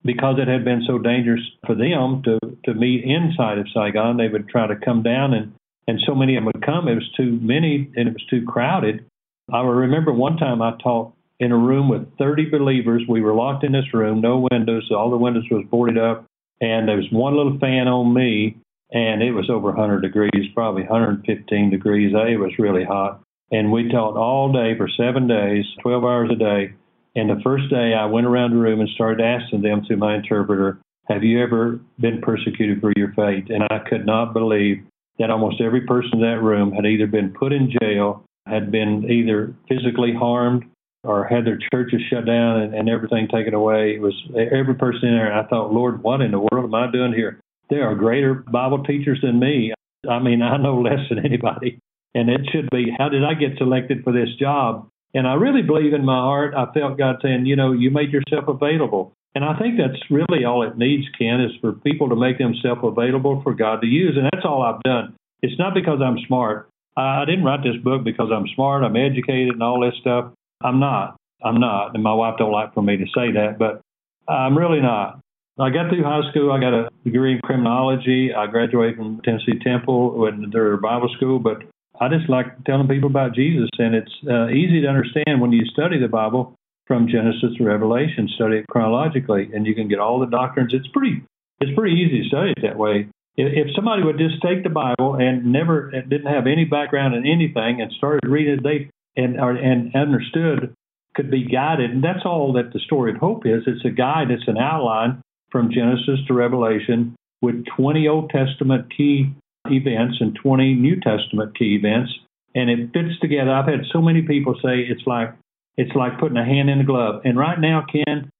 because 0.04 0.36
it 0.38 0.48
had 0.48 0.64
been 0.64 0.82
so 0.86 0.98
dangerous 0.98 1.40
for 1.66 1.74
them 1.74 2.22
to, 2.24 2.38
to 2.64 2.74
meet 2.74 3.04
inside 3.04 3.58
of 3.58 3.66
Saigon, 3.72 4.16
they 4.16 4.28
would 4.28 4.48
try 4.48 4.66
to 4.66 4.76
come 4.76 5.02
down 5.02 5.34
and 5.34 5.52
and 5.86 6.00
so 6.06 6.14
many 6.14 6.36
of 6.36 6.44
them 6.44 6.52
would 6.54 6.64
come. 6.64 6.88
It 6.88 6.94
was 6.94 7.10
too 7.16 7.38
many 7.40 7.90
and 7.96 8.08
it 8.08 8.12
was 8.12 8.26
too 8.28 8.44
crowded. 8.44 9.04
I 9.52 9.60
remember 9.62 10.12
one 10.12 10.36
time 10.36 10.60
I 10.60 10.72
taught 10.82 11.12
in 11.38 11.52
a 11.52 11.56
room 11.56 11.88
with 11.88 12.06
30 12.18 12.50
believers. 12.50 13.02
We 13.08 13.20
were 13.20 13.34
locked 13.34 13.64
in 13.64 13.72
this 13.72 13.92
room, 13.94 14.20
no 14.20 14.46
windows. 14.50 14.90
All 14.90 15.10
the 15.10 15.16
windows 15.16 15.44
was 15.50 15.64
boarded 15.70 15.98
up, 15.98 16.26
and 16.60 16.88
there 16.88 16.96
was 16.96 17.06
one 17.12 17.36
little 17.36 17.58
fan 17.58 17.86
on 17.88 18.12
me, 18.12 18.56
and 18.90 19.22
it 19.22 19.32
was 19.32 19.50
over 19.50 19.68
100 19.68 20.00
degrees, 20.00 20.52
probably 20.54 20.82
115 20.82 21.70
degrees. 21.70 22.12
It 22.14 22.40
was 22.40 22.58
really 22.58 22.84
hot. 22.84 23.20
And 23.52 23.70
we 23.70 23.88
taught 23.88 24.16
all 24.16 24.52
day 24.52 24.76
for 24.76 24.88
seven 24.88 25.28
days, 25.28 25.64
12 25.82 26.04
hours 26.04 26.30
a 26.32 26.36
day. 26.36 26.74
And 27.14 27.30
the 27.30 27.40
first 27.42 27.70
day 27.70 27.94
I 27.94 28.06
went 28.06 28.26
around 28.26 28.50
the 28.50 28.56
room 28.56 28.80
and 28.80 28.88
started 28.90 29.24
asking 29.24 29.62
them 29.62 29.84
through 29.86 29.98
my 29.98 30.16
interpreter, 30.16 30.78
Have 31.08 31.22
you 31.22 31.42
ever 31.42 31.78
been 32.00 32.20
persecuted 32.20 32.80
for 32.80 32.92
your 32.96 33.12
faith? 33.14 33.44
And 33.48 33.62
I 33.70 33.78
could 33.88 34.04
not 34.04 34.32
believe 34.32 34.84
that 35.18 35.30
almost 35.30 35.60
every 35.60 35.82
person 35.82 36.14
in 36.14 36.20
that 36.20 36.42
room 36.42 36.72
had 36.72 36.86
either 36.86 37.06
been 37.06 37.32
put 37.32 37.52
in 37.52 37.72
jail, 37.80 38.24
had 38.46 38.70
been 38.70 39.10
either 39.10 39.54
physically 39.68 40.14
harmed, 40.14 40.64
or 41.06 41.24
had 41.24 41.44
their 41.46 41.58
churches 41.72 42.00
shut 42.10 42.26
down 42.26 42.60
and, 42.60 42.74
and 42.74 42.88
everything 42.88 43.28
taken 43.28 43.54
away. 43.54 43.94
It 43.94 44.00
was 44.00 44.14
every 44.34 44.74
person 44.74 45.08
in 45.08 45.14
there. 45.14 45.30
And 45.30 45.46
I 45.46 45.48
thought, 45.48 45.72
Lord, 45.72 46.02
what 46.02 46.20
in 46.20 46.32
the 46.32 46.40
world 46.40 46.64
am 46.64 46.74
I 46.74 46.90
doing 46.90 47.12
here? 47.12 47.40
There 47.70 47.88
are 47.88 47.94
greater 47.94 48.34
Bible 48.34 48.82
teachers 48.84 49.20
than 49.22 49.38
me. 49.38 49.72
I 50.08 50.18
mean, 50.18 50.42
I 50.42 50.56
know 50.56 50.80
less 50.80 51.08
than 51.08 51.24
anybody. 51.24 51.78
And 52.14 52.30
it 52.30 52.48
should 52.50 52.68
be, 52.70 52.94
how 52.96 53.08
did 53.08 53.24
I 53.24 53.34
get 53.34 53.58
selected 53.58 54.02
for 54.02 54.12
this 54.12 54.30
job? 54.40 54.88
And 55.14 55.26
I 55.26 55.34
really 55.34 55.62
believe 55.62 55.92
in 55.92 56.04
my 56.04 56.18
heart, 56.18 56.54
I 56.54 56.72
felt 56.72 56.98
God 56.98 57.16
saying, 57.22 57.46
you 57.46 57.56
know, 57.56 57.72
you 57.72 57.90
made 57.90 58.10
yourself 58.10 58.48
available. 58.48 59.12
And 59.36 59.44
I 59.44 59.52
think 59.58 59.76
that's 59.76 60.00
really 60.08 60.46
all 60.46 60.62
it 60.62 60.78
needs, 60.78 61.04
Ken, 61.18 61.42
is 61.42 61.52
for 61.60 61.72
people 61.72 62.08
to 62.08 62.16
make 62.16 62.38
themselves 62.38 62.80
available 62.82 63.42
for 63.42 63.52
God 63.52 63.82
to 63.82 63.86
use. 63.86 64.16
And 64.16 64.24
that's 64.32 64.46
all 64.46 64.62
I've 64.62 64.82
done. 64.82 65.14
It's 65.42 65.58
not 65.58 65.74
because 65.74 66.00
I'm 66.02 66.16
smart. 66.26 66.70
I 66.96 67.26
didn't 67.26 67.44
write 67.44 67.62
this 67.62 67.76
book 67.84 68.02
because 68.02 68.30
I'm 68.32 68.46
smart, 68.54 68.82
I'm 68.82 68.96
educated, 68.96 69.52
and 69.52 69.62
all 69.62 69.78
this 69.84 69.92
stuff. 70.00 70.32
I'm 70.64 70.80
not. 70.80 71.18
I'm 71.44 71.60
not. 71.60 71.94
And 71.94 72.02
my 72.02 72.14
wife 72.14 72.36
don't 72.38 72.50
like 72.50 72.72
for 72.72 72.82
me 72.82 72.96
to 72.96 73.04
say 73.14 73.30
that, 73.32 73.58
but 73.58 73.82
I'm 74.26 74.56
really 74.56 74.80
not. 74.80 75.20
I 75.60 75.68
got 75.68 75.90
through 75.90 76.02
high 76.02 76.22
school. 76.30 76.50
I 76.50 76.58
got 76.58 76.72
a 76.72 76.88
degree 77.04 77.34
in 77.34 77.40
criminology. 77.40 78.32
I 78.32 78.46
graduated 78.46 78.96
from 78.96 79.20
Tennessee 79.22 79.58
Temple 79.62 80.16
when 80.18 80.48
their 80.50 80.78
Bible 80.78 81.10
school, 81.14 81.40
but 81.40 81.58
I 82.00 82.08
just 82.08 82.30
like 82.30 82.64
telling 82.64 82.88
people 82.88 83.10
about 83.10 83.34
Jesus, 83.34 83.68
and 83.78 83.94
it's 83.94 84.16
uh, 84.26 84.48
easy 84.48 84.80
to 84.80 84.88
understand 84.88 85.42
when 85.42 85.52
you 85.52 85.66
study 85.66 86.00
the 86.00 86.08
Bible 86.08 86.55
from 86.86 87.08
Genesis 87.08 87.56
to 87.58 87.64
Revelation, 87.64 88.28
study 88.34 88.58
it 88.58 88.66
chronologically, 88.70 89.50
and 89.52 89.66
you 89.66 89.74
can 89.74 89.88
get 89.88 89.98
all 89.98 90.20
the 90.20 90.26
doctrines. 90.26 90.72
It's 90.72 90.88
pretty 90.88 91.22
it's 91.60 91.74
pretty 91.76 91.96
easy 91.96 92.22
to 92.22 92.28
study 92.28 92.52
it 92.56 92.62
that 92.62 92.78
way. 92.78 93.08
If, 93.38 93.68
somebody 93.74 94.02
would 94.02 94.16
just 94.16 94.40
take 94.40 94.62
the 94.62 94.70
Bible 94.70 95.16
and 95.16 95.52
never 95.52 95.90
didn't 95.90 96.32
have 96.32 96.46
any 96.46 96.64
background 96.64 97.14
in 97.14 97.26
anything 97.26 97.82
and 97.82 97.92
started 97.92 98.26
reading 98.28 98.54
it, 98.54 98.62
they 98.62 98.90
and 99.16 99.38
or, 99.38 99.52
and 99.52 99.94
understood 99.94 100.74
could 101.14 101.30
be 101.30 101.44
guided, 101.44 101.90
and 101.90 102.04
that's 102.04 102.24
all 102.24 102.52
that 102.54 102.72
the 102.72 102.80
story 102.80 103.12
of 103.12 103.18
hope 103.18 103.46
is. 103.46 103.62
It's 103.66 103.84
a 103.84 103.90
guide. 103.90 104.30
It's 104.30 104.46
an 104.46 104.58
outline 104.58 105.22
from 105.50 105.70
Genesis 105.72 106.20
to 106.28 106.34
Revelation 106.34 107.16
with 107.42 107.64
20 107.76 108.06
Old 108.08 108.30
Testament 108.30 108.86
key 108.94 109.32
events 109.66 110.18
and 110.20 110.38
20 110.42 110.74
New 110.74 111.00
Testament 111.00 111.58
key 111.58 111.76
events, 111.76 112.12
and 112.54 112.70
it 112.70 112.92
fits 112.92 113.18
together. 113.20 113.50
I've 113.50 113.68
had 113.68 113.84
so 113.92 114.00
many 114.00 114.22
people 114.22 114.54
say 114.62 114.80
it's 114.80 115.06
like 115.06 115.34
it's 115.76 115.94
like 115.94 116.18
putting 116.18 116.36
a 116.36 116.44
hand 116.44 116.70
in 116.70 116.80
a 116.80 116.84
glove. 116.84 117.22
And 117.24 117.38
right 117.38 117.58
now, 117.58 117.84
Ken, 117.90 118.30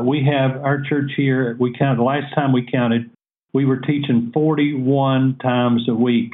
we 0.00 0.24
have 0.24 0.62
our 0.62 0.82
church 0.82 1.12
here. 1.16 1.56
We 1.58 1.76
counted 1.76 1.98
the 1.98 2.04
last 2.04 2.34
time 2.34 2.52
we 2.52 2.68
counted, 2.70 3.10
we 3.52 3.64
were 3.64 3.78
teaching 3.78 4.30
41 4.34 5.38
times 5.42 5.88
a 5.88 5.94
week. 5.94 6.32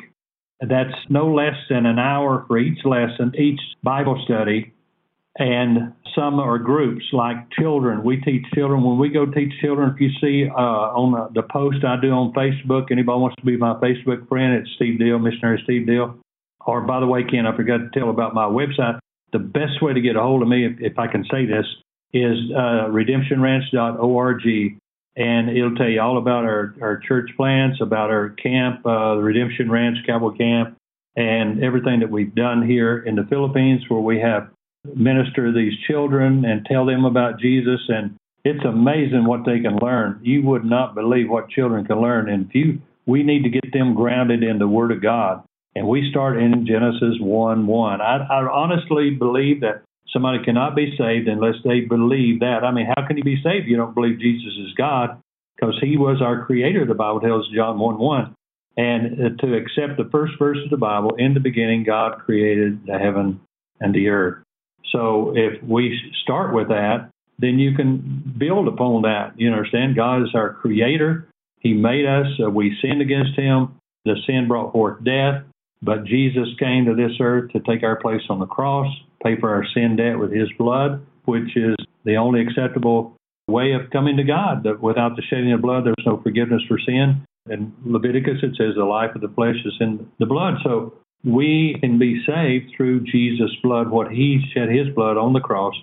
That's 0.61 0.95
no 1.09 1.33
less 1.33 1.57
than 1.69 1.87
an 1.87 1.99
hour 1.99 2.45
for 2.47 2.59
each 2.59 2.85
lesson, 2.85 3.33
each 3.37 3.61
Bible 3.83 4.21
study, 4.25 4.73
and 5.39 5.93
some 6.15 6.39
are 6.39 6.59
groups 6.59 7.05
like 7.13 7.51
children. 7.53 8.05
We 8.05 8.19
teach 8.21 8.45
children. 8.55 8.83
When 8.83 8.99
we 8.99 9.09
go 9.09 9.27
teach 9.27 9.53
children, 9.61 9.95
if 9.95 10.01
you 10.01 10.11
see 10.21 10.49
uh, 10.49 10.53
on 10.55 11.13
the, 11.13 11.41
the 11.41 11.49
post 11.49 11.85
I 11.85 12.01
do 12.01 12.11
on 12.11 12.33
Facebook, 12.33 12.93
anybody 12.93 13.19
wants 13.19 13.37
to 13.37 13.45
be 13.45 13.57
my 13.57 13.75
Facebook 13.75 14.29
friend, 14.29 14.55
it's 14.55 14.71
Steve 14.77 14.99
Deal, 14.99 15.19
Missionary 15.19 15.61
Steve 15.65 15.87
Deal. 15.87 16.17
Or 16.65 16.83
by 16.83 17.01
the 17.01 17.07
way, 17.07 17.25
Ken, 17.25 17.47
I 17.47 17.57
forgot 17.57 17.79
to 17.79 17.91
tell 17.99 18.11
about 18.11 18.35
my 18.35 18.45
website. 18.45 18.99
The 19.33 19.39
best 19.39 19.83
way 19.83 19.95
to 19.95 20.01
get 20.01 20.17
a 20.17 20.21
hold 20.21 20.43
of 20.43 20.49
me, 20.49 20.67
if, 20.67 20.93
if 20.93 20.99
I 20.99 21.07
can 21.07 21.25
say 21.31 21.47
this, 21.47 21.67
is 22.13 22.39
uh, 22.55 22.89
redemptionranch.org, 22.91 24.43
and 25.17 25.51
it'll 25.51 25.75
tell 25.75 25.89
you 25.89 26.01
all 26.01 26.19
about 26.19 26.45
our, 26.45 26.75
our 26.81 26.99
church 26.99 27.31
plans, 27.37 27.81
about 27.81 28.11
our 28.11 28.31
camp, 28.31 28.85
uh, 28.87 29.17
the 29.17 29.23
Redemption 29.23 29.71
Ranch 29.71 29.99
Cowboy 30.07 30.37
Camp, 30.37 30.77
and 31.17 31.63
everything 31.63 32.01
that 32.01 32.11
we've 32.11 32.35
done 32.35 32.67
here 32.67 32.99
in 32.99 33.17
the 33.17 33.25
Philippines, 33.29 33.83
where 33.89 34.01
we 34.01 34.21
have 34.21 34.49
minister 34.95 35.53
these 35.53 35.73
children 35.87 36.45
and 36.45 36.67
tell 36.67 36.87
them 36.87 37.05
about 37.05 37.39
Jesus. 37.39 37.81
And 37.89 38.17
it's 38.45 38.65
amazing 38.65 39.25
what 39.25 39.45
they 39.47 39.61
can 39.61 39.77
learn. 39.77 40.21
You 40.23 40.43
would 40.43 40.65
not 40.65 40.95
believe 40.95 41.29
what 41.29 41.51
children 41.51 41.85
can 41.85 42.01
learn. 42.01 42.29
And 42.29 42.47
if 42.47 42.55
you, 42.55 42.81
we 43.07 43.23
need 43.23 43.45
to 43.45 43.51
get 43.51 43.73
them 43.73 43.95
grounded 43.95 44.43
in 44.43 44.59
the 44.59 44.69
Word 44.69 44.91
of 44.93 45.03
God. 45.03 45.45
And 45.75 45.89
we 45.89 46.11
start 46.11 46.41
in 46.41 46.67
Genesis 46.67 47.17
1 47.21 47.67
1. 47.67 48.01
I, 48.01 48.27
I 48.31 48.47
honestly 48.47 49.11
believe 49.11 49.61
that 49.61 49.83
somebody 50.13 50.45
cannot 50.45 50.77
be 50.77 50.95
saved 50.99 51.29
unless 51.29 51.57
they 51.65 51.81
believe 51.81 52.41
that. 52.41 52.65
I 52.65 52.71
mean, 52.71 52.87
how 52.95 53.07
can 53.07 53.17
you 53.17 53.25
be 53.25 53.41
saved 53.43 53.65
if 53.65 53.69
you 53.69 53.77
don't 53.77 53.95
believe 53.95 54.21
Jesus 54.21 54.53
is 54.59 54.75
God? 54.77 55.21
Because 55.57 55.79
he 55.81 55.97
was 55.97 56.21
our 56.21 56.45
creator, 56.45 56.85
the 56.85 56.95
Bible 56.95 57.21
tells 57.21 57.49
John 57.55 57.79
1 57.79 57.99
1. 57.99 58.35
And 58.77 59.07
uh, 59.21 59.43
to 59.43 59.55
accept 59.55 59.99
the 59.99 60.09
first 60.11 60.35
verse 60.39 60.59
of 60.65 60.71
the 60.71 60.77
Bible, 60.77 61.15
in 61.19 61.35
the 61.35 61.41
beginning, 61.41 61.85
God 61.85 62.21
created 62.25 62.87
the 62.87 62.99
heaven 62.99 63.41
and 63.81 63.95
the 63.95 64.09
earth. 64.09 64.43
So 64.91 65.33
if 65.37 65.63
we 65.63 65.99
start 66.23 66.55
with 66.55 66.69
that, 66.69 67.11
then 67.39 67.59
you 67.59 67.75
can 67.75 68.35
build 68.39 68.69
upon 68.69 69.03
that. 69.03 69.33
You 69.37 69.51
understand? 69.51 69.97
God 69.97 70.23
is 70.23 70.35
our 70.35 70.55
creator. 70.55 71.29
He 71.61 71.73
made 71.73 72.07
us. 72.07 72.27
Uh, 72.43 72.51
we 72.51 72.77
sinned 72.83 73.03
against 73.03 73.39
him. 73.39 73.79
The 74.05 74.17
sin 74.27 74.49
brought 74.49 74.73
forth 74.73 75.03
death. 75.05 75.45
But 75.83 76.05
Jesus 76.05 76.49
came 76.59 76.85
to 76.87 76.95
this 76.95 77.17
earth 77.21 77.51
to 77.53 77.61
take 77.61 77.83
our 77.83 77.97
place 77.97 78.23
on 78.31 78.39
the 78.39 78.47
cross, 78.47 78.87
pay 79.23 79.39
for 79.39 79.51
our 79.51 79.65
sin 79.75 79.97
debt 79.97 80.19
with 80.19 80.33
his 80.33 80.49
blood, 80.59 81.05
which 81.25 81.57
is 81.57 81.75
the 82.05 82.17
only 82.17 82.41
acceptable 82.41 83.17
way 83.49 83.73
of 83.73 83.91
coming 83.91 84.17
to 84.17 84.25
God. 84.25 84.63
That 84.65 84.81
without 84.81 85.17
the 85.17 85.23
shedding 85.23 85.53
of 85.53 85.61
blood, 85.61 85.85
there's 85.85 86.07
no 86.07 86.21
forgiveness 86.23 86.63
for 86.69 86.79
sin. 86.79 87.25
In 87.51 87.73
Leviticus, 87.85 88.39
it 88.43 88.55
says 88.57 88.77
the 88.77 88.85
life 88.85 89.15
of 89.17 89.21
the 89.21 89.33
flesh 89.35 89.57
is 89.65 89.75
in 89.81 90.07
the 90.21 90.27
blood. 90.27 90.55
So 90.63 90.95
we 91.25 91.77
can 91.81 91.99
be 91.99 92.23
saved 92.25 92.73
through 92.77 93.05
Jesus' 93.05 93.57
blood, 93.63 93.91
what 93.91 94.13
he 94.13 94.41
shed 94.55 94.69
his 94.69 94.89
blood 94.95 95.17
on 95.17 95.33
the 95.33 95.41
cross 95.41 95.75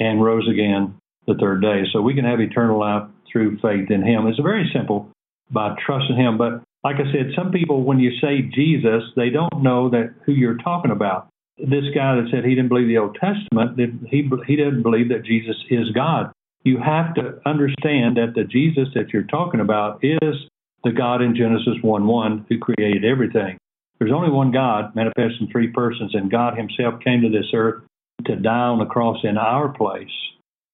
and 0.00 0.22
rose 0.22 0.48
again 0.48 0.94
the 1.26 1.34
third 1.34 1.62
day. 1.62 1.84
So 1.92 2.02
we 2.02 2.14
can 2.14 2.24
have 2.24 2.40
eternal 2.40 2.80
life 2.80 3.08
through 3.30 3.58
faith 3.58 3.90
in 3.90 4.02
him. 4.02 4.26
It's 4.26 4.38
very 4.40 4.70
simple 4.74 5.08
by 5.50 5.76
trusting 5.84 6.16
him. 6.16 6.38
But 6.38 6.62
like 6.84 6.96
I 6.96 7.10
said, 7.10 7.32
some 7.34 7.50
people, 7.50 7.82
when 7.82 7.98
you 7.98 8.12
say 8.20 8.42
Jesus, 8.42 9.02
they 9.16 9.30
don't 9.30 9.62
know 9.62 9.88
that 9.88 10.14
who 10.26 10.32
you're 10.32 10.58
talking 10.58 10.90
about. 10.90 11.28
This 11.56 11.84
guy 11.94 12.16
that 12.16 12.28
said 12.30 12.44
he 12.44 12.54
didn't 12.54 12.68
believe 12.68 12.88
the 12.88 12.98
Old 12.98 13.16
Testament, 13.16 13.78
he 14.10 14.28
he 14.46 14.56
didn't 14.56 14.82
believe 14.82 15.08
that 15.08 15.24
Jesus 15.24 15.56
is 15.70 15.90
God. 15.92 16.30
You 16.62 16.78
have 16.78 17.14
to 17.14 17.40
understand 17.46 18.16
that 18.16 18.32
the 18.34 18.44
Jesus 18.44 18.88
that 18.94 19.12
you're 19.12 19.22
talking 19.22 19.60
about 19.60 20.00
is 20.02 20.34
the 20.82 20.92
God 20.92 21.22
in 21.22 21.34
Genesis 21.34 21.76
1:1 21.82 22.44
who 22.48 22.58
created 22.58 23.04
everything. 23.04 23.56
There's 23.98 24.12
only 24.12 24.30
one 24.30 24.50
God 24.50 24.94
manifest 24.94 25.40
in 25.40 25.46
three 25.48 25.68
persons, 25.68 26.14
and 26.14 26.30
God 26.30 26.58
Himself 26.58 27.00
came 27.00 27.22
to 27.22 27.30
this 27.30 27.50
earth 27.54 27.84
to 28.26 28.36
die 28.36 28.68
on 28.68 28.78
the 28.78 28.86
cross 28.86 29.18
in 29.24 29.38
our 29.38 29.68
place. 29.68 30.10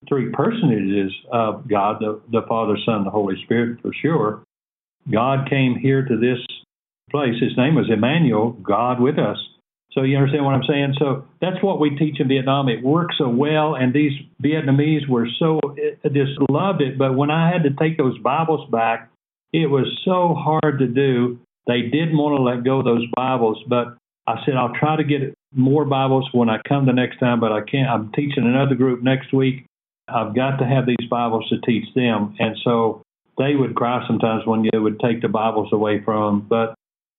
Three 0.09 0.31
personages 0.31 1.13
of 1.31 1.57
uh, 1.57 1.59
God, 1.69 2.01
the, 2.01 2.21
the 2.33 2.43
Father, 2.49 2.77
Son, 2.87 3.05
the 3.05 3.11
Holy 3.11 3.41
Spirit, 3.45 3.81
for 3.83 3.93
sure. 4.01 4.43
God 5.11 5.49
came 5.49 5.77
here 5.77 6.05
to 6.05 6.17
this 6.17 6.39
place. 7.11 7.35
His 7.41 7.57
name 7.57 7.75
was 7.75 7.91
Emmanuel, 7.91 8.53
God 8.53 9.01
with 9.01 9.19
us. 9.19 9.39
So 9.93 10.03
you 10.03 10.17
understand 10.17 10.45
what 10.45 10.55
I'm 10.55 10.63
saying? 10.69 10.95
So 10.99 11.25
that's 11.41 11.63
what 11.63 11.81
we 11.81 11.97
teach 11.97 12.21
in 12.21 12.29
Vietnam. 12.29 12.69
It 12.69 12.83
works 12.83 13.17
so 13.19 13.29
well, 13.29 13.75
and 13.75 13.93
these 13.93 14.13
Vietnamese 14.43 15.09
were 15.09 15.27
so 15.39 15.59
just 16.05 16.39
loved 16.49 16.81
it. 16.81 16.97
But 16.97 17.17
when 17.17 17.31
I 17.31 17.51
had 17.51 17.65
to 17.65 17.71
take 17.71 17.99
those 17.99 18.17
Bibles 18.19 18.71
back, 18.71 19.11
it 19.53 19.67
was 19.67 19.87
so 20.05 20.35
hard 20.35 20.79
to 20.79 20.87
do. 20.87 21.41
They 21.67 21.83
didn't 21.83 22.17
want 22.17 22.39
to 22.39 22.43
let 22.43 22.65
go 22.65 22.79
of 22.79 22.85
those 22.85 23.07
Bibles, 23.17 23.63
but 23.69 23.97
I 24.29 24.37
said 24.45 24.55
I'll 24.55 24.75
try 24.79 24.97
to 24.97 25.03
get 25.03 25.35
more 25.53 25.85
Bibles 25.85 26.29
when 26.33 26.49
I 26.49 26.59
come 26.69 26.87
the 26.87 26.93
next 26.93 27.19
time. 27.19 27.41
But 27.41 27.51
I 27.51 27.63
can't. 27.63 27.89
I'm 27.89 28.13
teaching 28.13 28.45
another 28.47 28.77
group 28.77 29.03
next 29.03 29.33
week. 29.33 29.67
I've 30.07 30.37
got 30.37 30.59
to 30.59 30.67
have 30.67 30.87
these 30.87 31.09
Bibles 31.11 31.49
to 31.49 31.61
teach 31.67 31.93
them, 31.95 32.37
and 32.39 32.57
so 32.63 33.03
they 33.41 33.57
would 33.57 33.75
cry 33.75 34.05
sometimes 34.07 34.47
when 34.47 34.65
you 34.65 34.83
would 34.83 35.01
take 35.01 35.23
the 35.23 35.29
Bibles 35.29 35.73
away 35.73 36.03
from 36.05 36.41
them. 36.41 36.47
But 36.49 36.75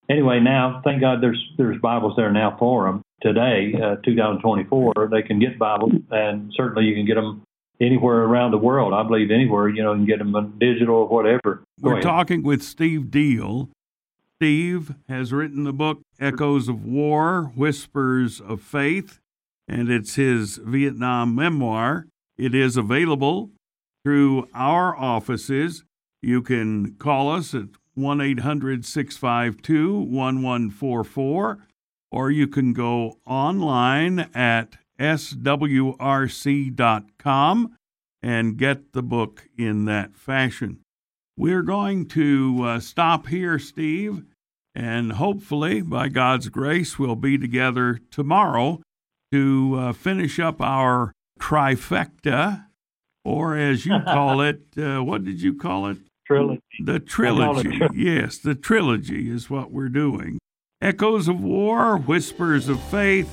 anyway, 0.10 0.40
now 0.40 0.82
thank 0.84 1.02
God 1.02 1.22
there's 1.22 1.44
there's 1.58 1.82
Bibles 1.82 2.14
there 2.16 2.32
now 2.32 2.56
for 2.60 2.86
them 2.86 3.02
today, 3.22 3.74
uh, 3.76 3.96
2024. 4.06 5.10
They 5.12 5.24
can 5.24 5.40
get 5.40 5.58
Bibles, 5.58 5.94
and 6.12 6.54
certainly 6.56 6.86
you 6.86 6.94
can 6.94 7.06
get 7.06 7.16
them 7.16 7.42
anywhere 7.82 8.20
around 8.20 8.52
the 8.52 8.60
world. 8.60 8.94
I 8.94 9.02
believe 9.04 9.32
anywhere 9.32 9.68
you 9.68 9.84
know 9.84 9.94
you 9.94 10.00
can 10.00 10.06
get 10.06 10.20
them 10.20 10.58
digital 10.60 10.96
or 10.96 11.08
whatever. 11.08 11.64
Go 11.82 11.90
We're 11.90 11.94
ahead. 11.94 12.04
talking 12.04 12.44
with 12.44 12.62
Steve 12.62 13.10
Deal. 13.10 13.70
Steve 14.38 14.96
has 15.08 15.34
written 15.34 15.64
the 15.64 15.74
book 15.74 16.02
Echoes 16.20 16.68
of 16.68 16.86
War, 16.86 17.52
Whispers 17.56 18.40
of 18.40 18.62
Faith, 18.62 19.20
and 19.68 19.90
it's 19.90 20.16
his 20.16 20.58
Vietnam 20.58 21.36
memoir. 21.36 22.06
It 22.38 22.56
is 22.56 22.78
available 22.78 23.52
through 24.04 24.48
our 24.54 24.96
offices. 24.96 25.84
You 26.22 26.42
can 26.42 26.96
call 26.96 27.32
us 27.32 27.54
at 27.56 27.68
1 27.96 28.22
800 28.22 28.86
652 28.86 29.94
1144, 29.94 31.68
or 32.12 32.32
you 32.32 32.48
can 32.48 32.74
go 32.74 33.18
online 33.26 34.20
at 34.34 34.78
swrc.com 35.00 35.98
and 38.24 38.58
get 38.58 38.94
the 38.94 39.02
book 39.02 39.48
in 39.58 39.86
that 39.86 40.16
fashion. 40.16 40.80
We're 41.36 41.64
going 41.64 42.08
to 42.10 42.62
uh, 42.64 42.80
stop 42.80 43.28
here, 43.28 43.58
Steve, 43.58 44.24
and 44.76 45.14
hopefully, 45.14 45.82
by 45.82 46.10
God's 46.10 46.50
grace, 46.50 47.00
we'll 47.00 47.16
be 47.16 47.38
together 47.38 48.00
tomorrow 48.12 48.82
to 49.32 49.76
uh, 49.78 49.94
finish 49.94 50.40
up 50.40 50.62
our 50.62 51.14
trifecta, 51.40 52.66
or 53.26 53.58
as 53.58 53.86
you 53.86 54.00
call 54.06 54.42
it, 54.42 54.62
uh, 54.78 55.00
what 55.04 55.24
did 55.24 55.42
you 55.42 55.56
call 55.56 55.88
it? 55.88 55.98
Trilogy. 56.32 56.62
The 56.84 57.00
trilogy. 57.00 57.82
yes, 57.96 58.38
the 58.38 58.56
trilogy 58.56 59.30
is 59.30 59.50
what 59.50 59.72
we're 59.72 59.90
doing. 59.90 60.40
Echoes 60.82 61.28
of 61.28 61.44
War, 61.44 61.98
Whispers 61.98 62.70
of 62.70 62.82
Faith. 62.84 63.32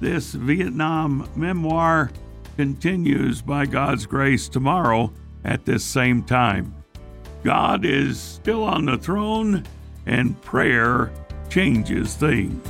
This 0.00 0.34
Vietnam 0.34 1.28
memoir 1.36 2.10
continues 2.56 3.40
by 3.40 3.66
God's 3.66 4.06
grace 4.06 4.48
tomorrow 4.48 5.12
at 5.44 5.64
this 5.64 5.84
same 5.84 6.22
time. 6.24 6.74
God 7.44 7.84
is 7.84 8.20
still 8.20 8.64
on 8.64 8.86
the 8.86 8.98
throne 8.98 9.64
and 10.06 10.40
prayer 10.42 11.12
changes 11.48 12.14
things. 12.14 12.66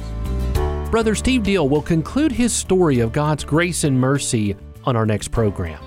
Brother 0.90 1.14
Steve 1.14 1.42
Deal 1.42 1.68
will 1.68 1.82
conclude 1.82 2.32
his 2.32 2.52
story 2.52 3.00
of 3.00 3.12
God's 3.12 3.44
grace 3.44 3.84
and 3.84 3.98
mercy 3.98 4.54
on 4.84 4.96
our 4.96 5.06
next 5.06 5.28
program. 5.28 5.82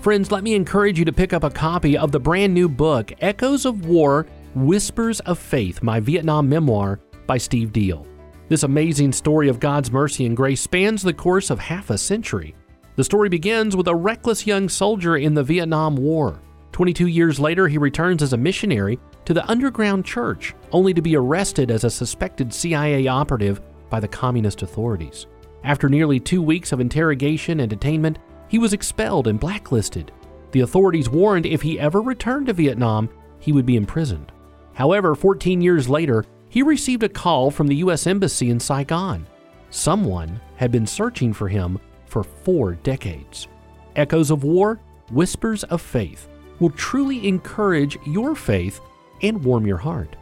Friends, 0.00 0.32
let 0.32 0.42
me 0.42 0.54
encourage 0.54 0.98
you 0.98 1.04
to 1.04 1.12
pick 1.12 1.34
up 1.34 1.44
a 1.44 1.50
copy 1.50 1.98
of 1.98 2.10
the 2.10 2.18
brand 2.18 2.54
new 2.54 2.70
book, 2.70 3.12
Echoes 3.20 3.66
of 3.66 3.84
War 3.84 4.26
Whispers 4.54 5.20
of 5.20 5.38
Faith, 5.38 5.82
my 5.82 6.00
Vietnam 6.00 6.48
memoir 6.48 7.00
by 7.26 7.36
Steve 7.36 7.70
Deal. 7.70 8.06
This 8.48 8.62
amazing 8.62 9.12
story 9.12 9.50
of 9.50 9.60
God's 9.60 9.90
mercy 9.90 10.24
and 10.24 10.34
grace 10.34 10.62
spans 10.62 11.02
the 11.02 11.12
course 11.12 11.50
of 11.50 11.58
half 11.58 11.90
a 11.90 11.98
century. 11.98 12.54
The 12.96 13.04
story 13.04 13.28
begins 13.28 13.76
with 13.76 13.88
a 13.88 13.94
reckless 13.94 14.46
young 14.46 14.70
soldier 14.70 15.18
in 15.18 15.34
the 15.34 15.44
Vietnam 15.44 15.96
War. 15.96 16.40
22 16.72 17.06
years 17.06 17.38
later, 17.38 17.68
he 17.68 17.76
returns 17.76 18.22
as 18.22 18.32
a 18.32 18.38
missionary 18.38 18.98
to 19.26 19.34
the 19.34 19.46
underground 19.50 20.06
church, 20.06 20.54
only 20.72 20.94
to 20.94 21.02
be 21.02 21.14
arrested 21.14 21.70
as 21.70 21.84
a 21.84 21.90
suspected 21.90 22.54
CIA 22.54 23.06
operative 23.06 23.60
by 23.90 24.00
the 24.00 24.08
communist 24.08 24.62
authorities. 24.62 25.26
After 25.62 25.90
nearly 25.90 26.18
two 26.18 26.40
weeks 26.40 26.72
of 26.72 26.80
interrogation 26.80 27.60
and 27.60 27.70
detainment, 27.70 28.16
he 28.50 28.58
was 28.58 28.72
expelled 28.72 29.28
and 29.28 29.38
blacklisted. 29.38 30.10
The 30.50 30.60
authorities 30.60 31.08
warned 31.08 31.46
if 31.46 31.62
he 31.62 31.78
ever 31.78 32.02
returned 32.02 32.48
to 32.48 32.52
Vietnam, 32.52 33.08
he 33.38 33.52
would 33.52 33.64
be 33.64 33.76
imprisoned. 33.76 34.32
However, 34.74 35.14
14 35.14 35.60
years 35.60 35.88
later, 35.88 36.24
he 36.48 36.62
received 36.62 37.04
a 37.04 37.08
call 37.08 37.52
from 37.52 37.68
the 37.68 37.76
U.S. 37.76 38.08
Embassy 38.08 38.50
in 38.50 38.58
Saigon. 38.58 39.24
Someone 39.70 40.40
had 40.56 40.72
been 40.72 40.86
searching 40.86 41.32
for 41.32 41.48
him 41.48 41.78
for 42.06 42.24
four 42.24 42.74
decades. 42.74 43.46
Echoes 43.94 44.32
of 44.32 44.42
War, 44.42 44.80
Whispers 45.12 45.62
of 45.64 45.80
Faith 45.80 46.28
will 46.58 46.70
truly 46.70 47.28
encourage 47.28 47.98
your 48.04 48.34
faith 48.34 48.80
and 49.22 49.44
warm 49.44 49.64
your 49.64 49.76
heart. 49.76 50.16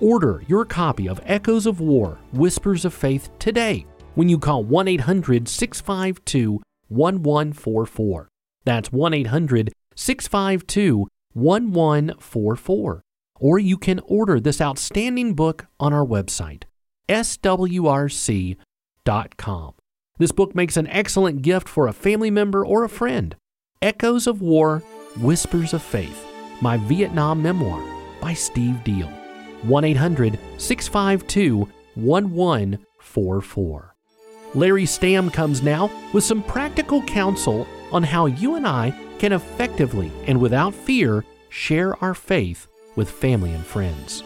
Order 0.00 0.44
your 0.46 0.64
copy 0.64 1.08
of 1.08 1.20
Echoes 1.24 1.66
of 1.66 1.80
War, 1.80 2.18
Whispers 2.32 2.84
of 2.84 2.94
Faith 2.94 3.28
today 3.40 3.86
when 4.14 4.28
you 4.28 4.38
call 4.38 4.62
1 4.62 4.88
800 4.88 5.48
652 5.48 6.60
1144. 6.92 8.28
That's 8.64 8.92
1 8.92 9.14
800 9.14 9.72
652 9.94 11.08
1144. 11.32 13.02
Or 13.40 13.58
you 13.58 13.76
can 13.76 14.00
order 14.06 14.38
this 14.38 14.60
outstanding 14.60 15.34
book 15.34 15.66
on 15.80 15.92
our 15.92 16.06
website, 16.06 16.64
swrc.com. 17.08 18.54
This 20.18 20.32
book 20.32 20.54
makes 20.54 20.76
an 20.76 20.86
excellent 20.86 21.42
gift 21.42 21.68
for 21.68 21.88
a 21.88 21.92
family 21.92 22.30
member 22.30 22.64
or 22.64 22.84
a 22.84 22.88
friend. 22.88 23.34
Echoes 23.80 24.28
of 24.28 24.40
War, 24.40 24.78
Whispers 25.16 25.74
of 25.74 25.82
Faith, 25.82 26.24
my 26.60 26.76
Vietnam 26.76 27.42
memoir 27.42 27.82
by 28.20 28.32
Steve 28.32 28.84
Deal. 28.84 29.08
1 29.62 29.84
800 29.84 30.38
652 30.58 31.68
1144. 31.94 33.91
Larry 34.54 34.84
Stamm 34.84 35.32
comes 35.32 35.62
now 35.62 35.90
with 36.12 36.24
some 36.24 36.42
practical 36.42 37.02
counsel 37.02 37.66
on 37.90 38.02
how 38.02 38.26
you 38.26 38.54
and 38.56 38.66
I 38.66 38.92
can 39.18 39.32
effectively 39.32 40.12
and 40.26 40.40
without 40.40 40.74
fear 40.74 41.24
share 41.48 41.96
our 42.04 42.14
faith 42.14 42.66
with 42.94 43.10
family 43.10 43.52
and 43.52 43.64
friends. 43.64 44.22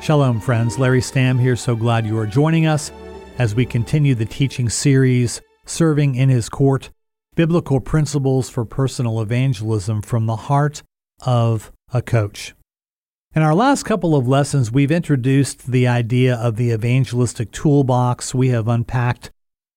Shalom, 0.00 0.40
friends. 0.40 0.78
Larry 0.78 1.00
Stamm 1.00 1.40
here. 1.40 1.56
So 1.56 1.76
glad 1.76 2.06
you 2.06 2.18
are 2.18 2.26
joining 2.26 2.66
us 2.66 2.90
as 3.38 3.54
we 3.54 3.64
continue 3.64 4.14
the 4.14 4.24
teaching 4.24 4.68
series, 4.68 5.40
Serving 5.66 6.14
in 6.14 6.28
His 6.28 6.48
Court 6.48 6.90
Biblical 7.36 7.80
Principles 7.80 8.50
for 8.50 8.64
Personal 8.64 9.20
Evangelism 9.20 10.02
from 10.02 10.26
the 10.26 10.36
Heart 10.36 10.82
of 11.24 11.70
a 11.92 12.02
Coach. 12.02 12.54
In 13.34 13.42
our 13.42 13.54
last 13.54 13.82
couple 13.82 14.16
of 14.16 14.26
lessons, 14.26 14.72
we've 14.72 14.90
introduced 14.90 15.70
the 15.70 15.86
idea 15.86 16.34
of 16.34 16.56
the 16.56 16.70
evangelistic 16.70 17.52
toolbox. 17.52 18.34
We 18.34 18.48
have 18.48 18.68
unpacked 18.68 19.30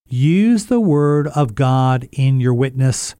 use 0.08 0.68
the 0.68 0.80
Word 0.80 1.28
of 1.28 1.54
God 1.54 2.08
in 2.14 2.40
your 2.40 2.54
witness. 2.54 3.14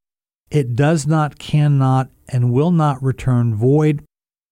It 0.50 0.74
does 0.76 1.06
not, 1.06 1.38
cannot, 1.38 2.10
and 2.30 2.54
will 2.54 2.72
not 2.72 3.04
return 3.04 3.56
void. 3.56 4.06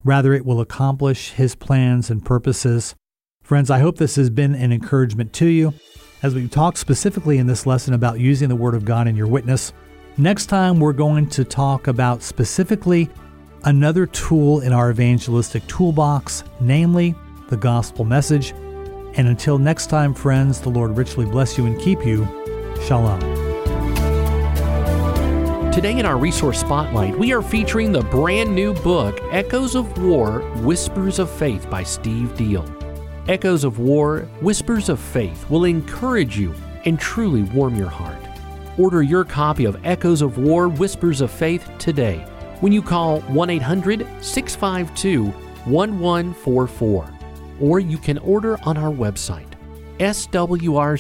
Rather, 0.04 0.34
it 0.34 0.46
will 0.46 0.60
accomplish 0.60 1.32
His 1.32 1.56
plans 1.56 2.10
and 2.10 2.26
purposes. 2.26 2.94
Friends, 3.42 3.72
I 3.72 3.80
hope 3.80 3.98
this 3.98 4.18
has 4.18 4.30
been 4.30 4.56
an 4.56 4.74
encouragement 4.74 5.32
to 5.34 5.48
you 5.48 5.74
as 6.22 6.36
we 6.36 6.50
talk 6.50 6.76
specifically 6.76 7.38
in 7.38 7.48
this 7.48 7.66
lesson 7.66 7.94
about 7.94 8.20
using 8.20 8.50
the 8.50 8.56
Word 8.58 8.76
of 8.76 8.84
God 8.84 9.08
in 9.08 9.16
your 9.16 9.28
witness. 9.28 9.72
Next 10.18 10.48
time, 10.48 10.82
we're 10.82 10.92
going 10.92 11.30
to 11.30 11.46
talk 11.46 11.88
about 11.88 12.22
specifically 12.22 13.10
another 13.66 14.06
tool 14.06 14.62
in 14.62 14.74
our 14.74 14.92
evangelistic 14.92 15.66
toolbox, 15.68 16.44
namely 16.60 17.16
the 17.50 17.58
gospel 17.58 18.06
message. 18.06 18.52
And 19.16 19.28
until 19.28 19.58
next 19.58 19.88
time, 19.88 20.14
friends, 20.14 20.62
the 20.62 20.70
Lord 20.70 20.96
richly 20.96 21.26
bless 21.26 21.58
you 21.58 21.66
and 21.66 21.80
keep 21.80 22.06
you. 22.06 22.26
Shalom. 22.86 23.20
Today 25.72 25.98
in 25.98 26.06
our 26.06 26.18
resource 26.18 26.60
spotlight, 26.60 27.18
we 27.18 27.32
are 27.32 27.42
featuring 27.42 27.92
the 27.92 28.02
brand 28.02 28.54
new 28.54 28.74
book, 28.76 29.20
Echoes 29.32 29.76
of 29.76 30.02
War 30.02 30.40
Whispers 30.58 31.20
of 31.20 31.30
Faith 31.30 31.70
by 31.70 31.84
Steve 31.84 32.36
Deal. 32.36 32.66
Echoes 33.28 33.64
of 33.64 33.80
War 33.80 34.22
Whispers 34.42 34.90
of 34.90 35.00
Faith 35.00 35.50
will 35.50 35.66
encourage 35.66 36.38
you 36.38 36.54
and 36.86 37.00
truly 37.00 37.44
warm 37.44 37.76
your 37.76 37.90
heart. 37.90 38.18
Order 38.78 39.04
your 39.04 39.24
copy 39.24 39.66
of 39.66 39.78
Echoes 39.86 40.22
of 40.22 40.38
War 40.38 40.70
Whispers 40.70 41.22
of 41.22 41.30
Faith 41.30 41.70
today 41.78 42.26
when 42.60 42.72
you 42.72 42.82
call 42.82 43.22
1 43.22 43.50
800 43.50 44.06
652 44.22 45.26
1144, 45.66 47.10
or 47.60 47.80
you 47.80 47.98
can 47.98 48.18
order 48.20 48.58
on 48.64 48.78
our 48.78 48.92
website, 48.92 49.52
swrc.com. 50.00 50.94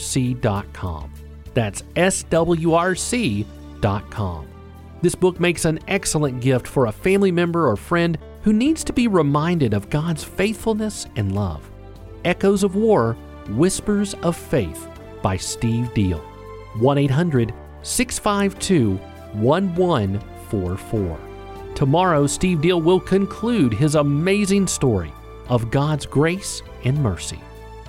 That's 1.53 1.81
swrc.com. 1.81 3.45
This 5.01 5.15
book 5.15 5.39
makes 5.39 5.63
an 5.65 5.79
excellent 5.87 6.41
gift 6.41 6.67
for 6.67 6.87
a 6.87 6.91
family 6.91 7.31
member 7.31 7.69
or 7.69 7.77
friend 7.77 8.17
who 8.43 8.51
needs 8.53 8.83
to 8.83 8.93
be 8.93 9.07
reminded 9.07 9.73
of 9.73 9.89
God's 9.89 10.23
faithfulness 10.23 11.07
and 11.15 11.33
love. 11.33 11.69
Echoes 12.25 12.63
of 12.63 12.75
War 12.75 13.13
Whispers 13.49 14.13
of 14.15 14.35
Faith 14.35 14.87
by 15.21 15.37
Steve 15.37 15.93
Deal. 15.93 16.19
1 16.77 16.97
800 16.97 17.53
652 17.81 18.95
1144. 19.33 21.28
Tomorrow, 21.79 22.27
Steve 22.27 22.59
Deal 22.59 22.81
will 22.81 22.99
conclude 22.99 23.71
his 23.71 23.95
amazing 23.95 24.67
story 24.67 25.13
of 25.47 25.71
God's 25.71 26.05
grace 26.05 26.61
and 26.83 27.01
mercy. 27.01 27.39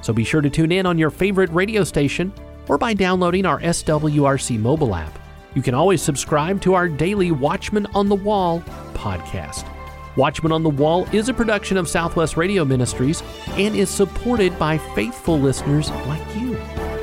So 0.00 0.12
be 0.12 0.22
sure 0.22 0.40
to 0.40 0.48
tune 0.48 0.70
in 0.70 0.87
on 0.87 0.96
your 0.96 1.11
favorite 1.11 1.50
radio 1.50 1.83
station 1.83 2.33
or 2.68 2.79
by 2.79 2.94
downloading 2.94 3.46
our 3.46 3.59
SWRC 3.59 4.61
mobile 4.61 4.94
app. 4.94 5.18
You 5.57 5.62
can 5.62 5.74
always 5.74 6.00
subscribe 6.00 6.61
to 6.61 6.74
our 6.74 6.88
daily 6.88 7.33
Watchman 7.33 7.87
on 7.87 8.09
the 8.09 8.14
Wall 8.14 8.61
podcast. 8.94 9.66
Watchman 10.14 10.53
on 10.53 10.62
the 10.62 10.70
Wall 10.70 11.05
is 11.12 11.29
a 11.29 11.35
production 11.35 11.76
of 11.76 11.88
Southwest 11.88 12.37
Radio 12.37 12.64
Ministries 12.64 13.24
and 13.55 13.74
is 13.74 13.90
supported 13.90 14.57
by 14.57 14.79
faithful 14.94 15.37
listeners 15.37 15.90
like 16.07 16.37
you. 16.37 16.55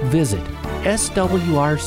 Visit 0.05 0.45
swrc.com. 0.85 1.77